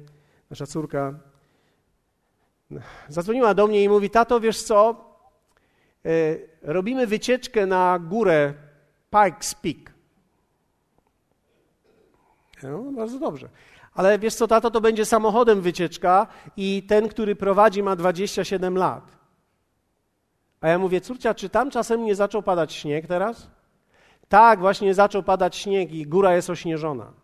[0.51, 1.15] nasza córka,
[3.09, 5.05] zadzwoniła do mnie i mówi: Tato, wiesz co?
[6.05, 6.11] E,
[6.63, 8.55] robimy wycieczkę na górę
[9.11, 9.93] Pikes Peak.
[12.63, 13.49] No, bardzo dobrze.
[13.95, 16.27] Ale wiesz co, tato, to będzie samochodem wycieczka
[16.57, 19.05] i ten, który prowadzi, ma 27 lat.
[20.61, 23.51] A ja mówię, córcia, czy tam czasem nie zaczął padać śnieg teraz?
[24.29, 27.20] Tak, właśnie zaczął padać śnieg i góra jest ośnieżona.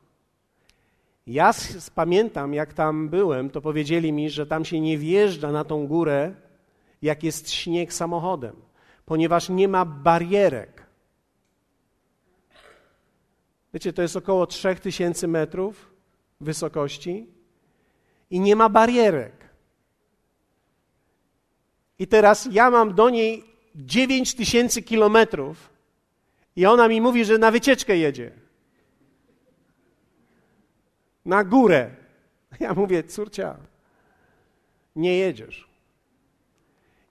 [1.26, 1.54] Ja
[1.94, 6.34] pamiętam, jak tam byłem, to powiedzieli mi, że tam się nie wjeżdża na tą górę,
[7.02, 8.56] jak jest śnieg samochodem,
[9.04, 10.86] ponieważ nie ma barierek.
[13.74, 15.90] Wiecie, to jest około 3000 metrów
[16.40, 17.26] wysokości
[18.30, 19.32] i nie ma barierek.
[21.98, 25.70] I teraz ja mam do niej 9000 kilometrów
[26.56, 28.45] i ona mi mówi, że na wycieczkę jedzie
[31.26, 31.90] na górę.
[32.60, 33.56] Ja mówię, córcia,
[34.96, 35.68] nie jedziesz.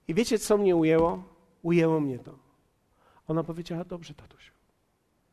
[0.08, 1.22] I wiecie, co mnie ujęło?
[1.62, 2.38] Ujęło mnie to.
[3.28, 4.52] Ona powiedziała, dobrze, tatusiu,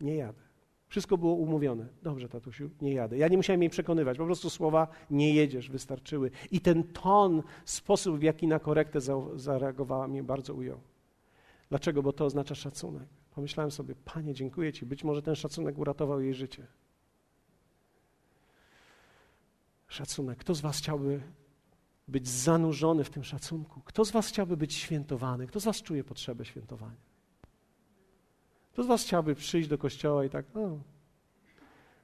[0.02, 0.42] nie jadę.
[0.88, 1.88] Wszystko było umówione.
[2.04, 3.18] Dobrze, tatusiu, nie jadę.
[3.18, 6.32] Ja nie musiałem jej przekonywać, po prostu słowa nie jedziesz wystarczyły.
[6.52, 9.00] I ten ton, sposób, w jaki na korektę
[9.36, 10.80] zareagowała, mnie bardzo ujął.
[11.70, 12.04] Dlaczego?
[12.04, 13.08] Bo to oznacza szacunek.
[13.36, 14.86] Pomyślałem sobie, Panie, dziękuję Ci.
[14.86, 16.68] Być może ten szacunek uratował jej życie.
[19.94, 20.40] Szacunek.
[20.40, 21.22] Kto z Was chciałby
[22.08, 23.82] być zanurzony w tym szacunku?
[23.86, 25.48] Kto z Was chciałby być świętowany?
[25.48, 27.02] Kto z Was czuje potrzebę świętowania?
[28.72, 30.80] Kto z Was chciałby przyjść do kościoła i tak, no.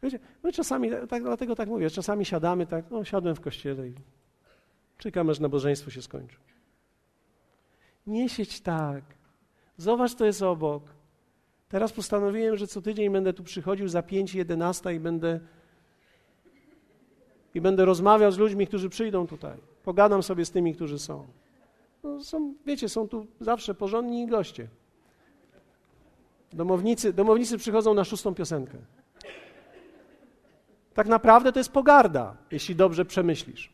[0.03, 3.95] Wiecie, my czasami, tak, dlatego tak mówię, czasami siadamy tak, no siadłem w kościele i
[4.97, 6.37] czekam, aż nabożeństwo się skończy.
[8.07, 9.03] Nie siedź tak.
[9.77, 10.83] Zobacz, to jest obok.
[11.69, 15.39] Teraz postanowiłem, że co tydzień będę tu przychodził za 5 11 i będę
[17.55, 19.57] i będę rozmawiał z ludźmi, którzy przyjdą tutaj.
[19.83, 21.27] Pogadam sobie z tymi, którzy są.
[22.03, 24.67] No, są wiecie, są tu zawsze porządni goście.
[26.53, 28.77] Domownicy, domownicy przychodzą na szóstą piosenkę.
[30.93, 33.73] Tak naprawdę to jest pogarda, jeśli dobrze przemyślisz.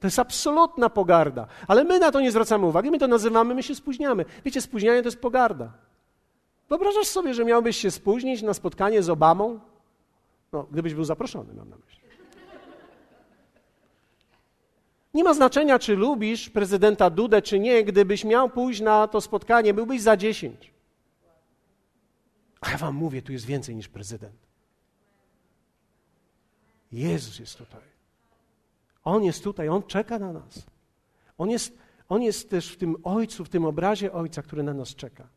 [0.00, 3.62] To jest absolutna pogarda, ale my na to nie zwracamy uwagi, my to nazywamy, my
[3.62, 4.24] się spóźniamy.
[4.44, 5.72] Wiecie, spóźnianie to jest pogarda.
[6.68, 9.60] Wyobrażasz sobie, że miałbyś się spóźnić na spotkanie z Obamą?
[10.52, 12.03] No, gdybyś był zaproszony, mam na myśli.
[15.14, 17.84] Nie ma znaczenia, czy lubisz prezydenta Dudę, czy nie.
[17.84, 20.74] Gdybyś miał pójść na to spotkanie, byłbyś za dziesięć.
[22.60, 24.36] A ja wam mówię, tu jest więcej niż prezydent.
[26.92, 27.80] Jezus jest tutaj.
[29.04, 30.66] On jest tutaj, On czeka na nas.
[31.38, 34.94] On jest, on jest też w tym Ojcu, w tym obrazie Ojca, który na nas
[34.94, 35.28] czeka.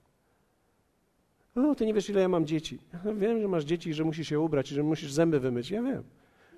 [1.56, 2.80] O, ty nie wiesz, ile ja mam dzieci.
[2.94, 5.72] Ja wiem, że masz dzieci i że musisz się ubrać i że musisz zęby wymyć.
[5.72, 6.04] Ja wiem.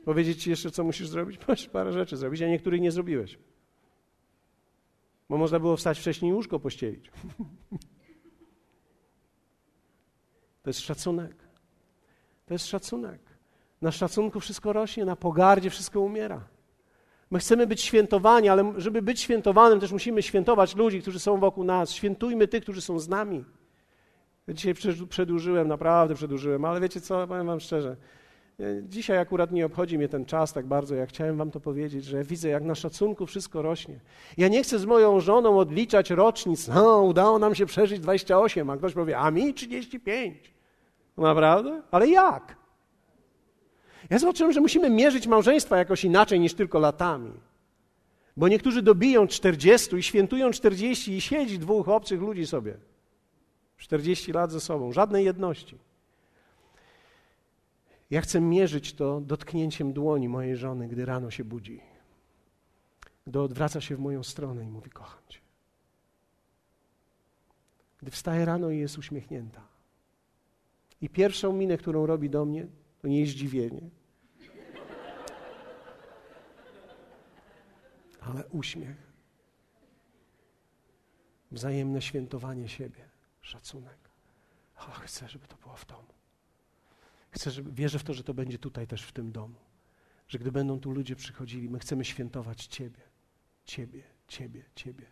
[0.05, 1.39] Powiedzieć ci jeszcze, co musisz zrobić?
[1.47, 3.39] Możesz parę rzeczy zrobić, a niektórych nie zrobiłeś.
[5.29, 7.11] Bo można było wstać wcześniej i łóżko pościelić.
[10.63, 11.35] To jest szacunek.
[12.45, 13.21] To jest szacunek.
[13.81, 16.47] Na szacunku wszystko rośnie, na pogardzie wszystko umiera.
[17.31, 21.63] My chcemy być świętowani, ale żeby być świętowanym, też musimy świętować ludzi, którzy są wokół
[21.63, 21.91] nas.
[21.91, 23.45] Świętujmy tych, którzy są z nami.
[24.49, 24.73] Dzisiaj
[25.09, 27.97] przedłużyłem, naprawdę przedłużyłem, ale wiecie co, powiem wam szczerze.
[28.83, 32.23] Dzisiaj akurat nie obchodzi mnie ten czas tak bardzo, jak chciałem wam to powiedzieć, że
[32.23, 33.99] widzę, jak na szacunku wszystko rośnie.
[34.37, 36.67] Ja nie chcę z moją żoną odliczać rocznic.
[36.67, 40.53] No, udało nam się przeżyć 28, a ktoś powie, a mi 35.
[41.17, 41.81] Naprawdę?
[41.91, 42.55] Ale jak?
[44.09, 47.31] Ja zobaczyłem, że musimy mierzyć małżeństwa jakoś inaczej niż tylko latami.
[48.37, 52.77] Bo niektórzy dobiją 40 i świętują 40 i siedzi dwóch obcych ludzi sobie.
[53.77, 55.77] 40 lat ze sobą, żadnej jedności.
[58.09, 61.81] Ja chcę mierzyć to dotknięciem dłoni mojej żony, gdy rano się budzi.
[63.27, 65.39] Gdy odwraca się w moją stronę i mówi: Kocham cię.
[67.97, 69.67] Gdy wstaje rano i jest uśmiechnięta.
[71.01, 72.67] I pierwszą minę, którą robi do mnie,
[73.01, 73.89] to nie jest zdziwienie,
[78.21, 79.09] ale uśmiech.
[81.51, 83.09] Wzajemne świętowanie siebie,
[83.41, 83.97] szacunek.
[84.77, 86.18] O, chcę, żeby to było w domu.
[87.31, 89.55] Chcę, żeby, wierzę w to, że to będzie tutaj też w tym domu.
[90.27, 93.01] Że gdy będą tu ludzie przychodzili, my chcemy świętować Ciebie,
[93.65, 95.05] Ciebie, Ciebie, Ciebie.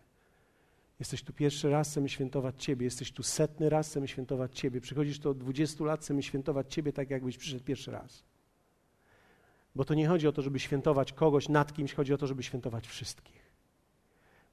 [0.98, 2.84] Jesteś tu pierwszy raz, chcemy świętować Ciebie.
[2.84, 4.80] Jesteś tu setny raz, chcemy świętować Ciebie.
[4.80, 8.24] Przychodzisz tu od 20 lat, chcemy świętować Ciebie tak, jakbyś przyszedł pierwszy raz.
[9.74, 12.42] Bo to nie chodzi o to, żeby świętować kogoś nad kimś, chodzi o to, żeby
[12.42, 13.52] świętować wszystkich.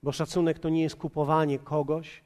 [0.04, 2.24] Bo szacunek to nie jest kupowanie kogoś,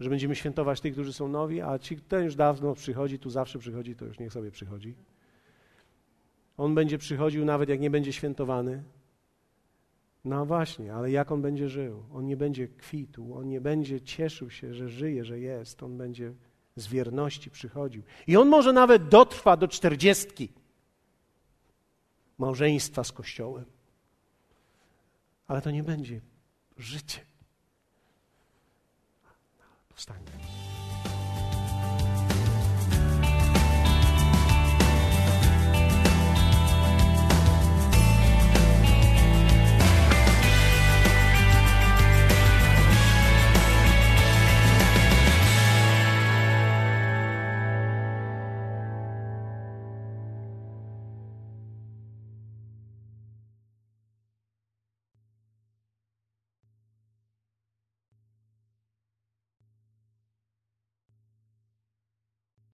[0.00, 3.58] że będziemy świętować tych, którzy są nowi, a ci, ten już dawno przychodzi, tu zawsze
[3.58, 4.94] przychodzi, to już niech sobie przychodzi.
[6.56, 8.82] On będzie przychodził nawet jak nie będzie świętowany.
[10.24, 12.02] No właśnie, ale jak on będzie żył?
[12.12, 15.82] On nie będzie kwitł, on nie będzie cieszył się, że żyje, że jest.
[15.82, 16.34] On będzie
[16.76, 18.02] z wierności przychodził.
[18.26, 20.52] I on może nawet dotrwa do czterdziestki
[22.38, 23.64] małżeństwa z Kościołem.
[25.46, 26.20] Ale to nie będzie
[26.76, 27.20] życie.
[29.96, 30.73] したんや。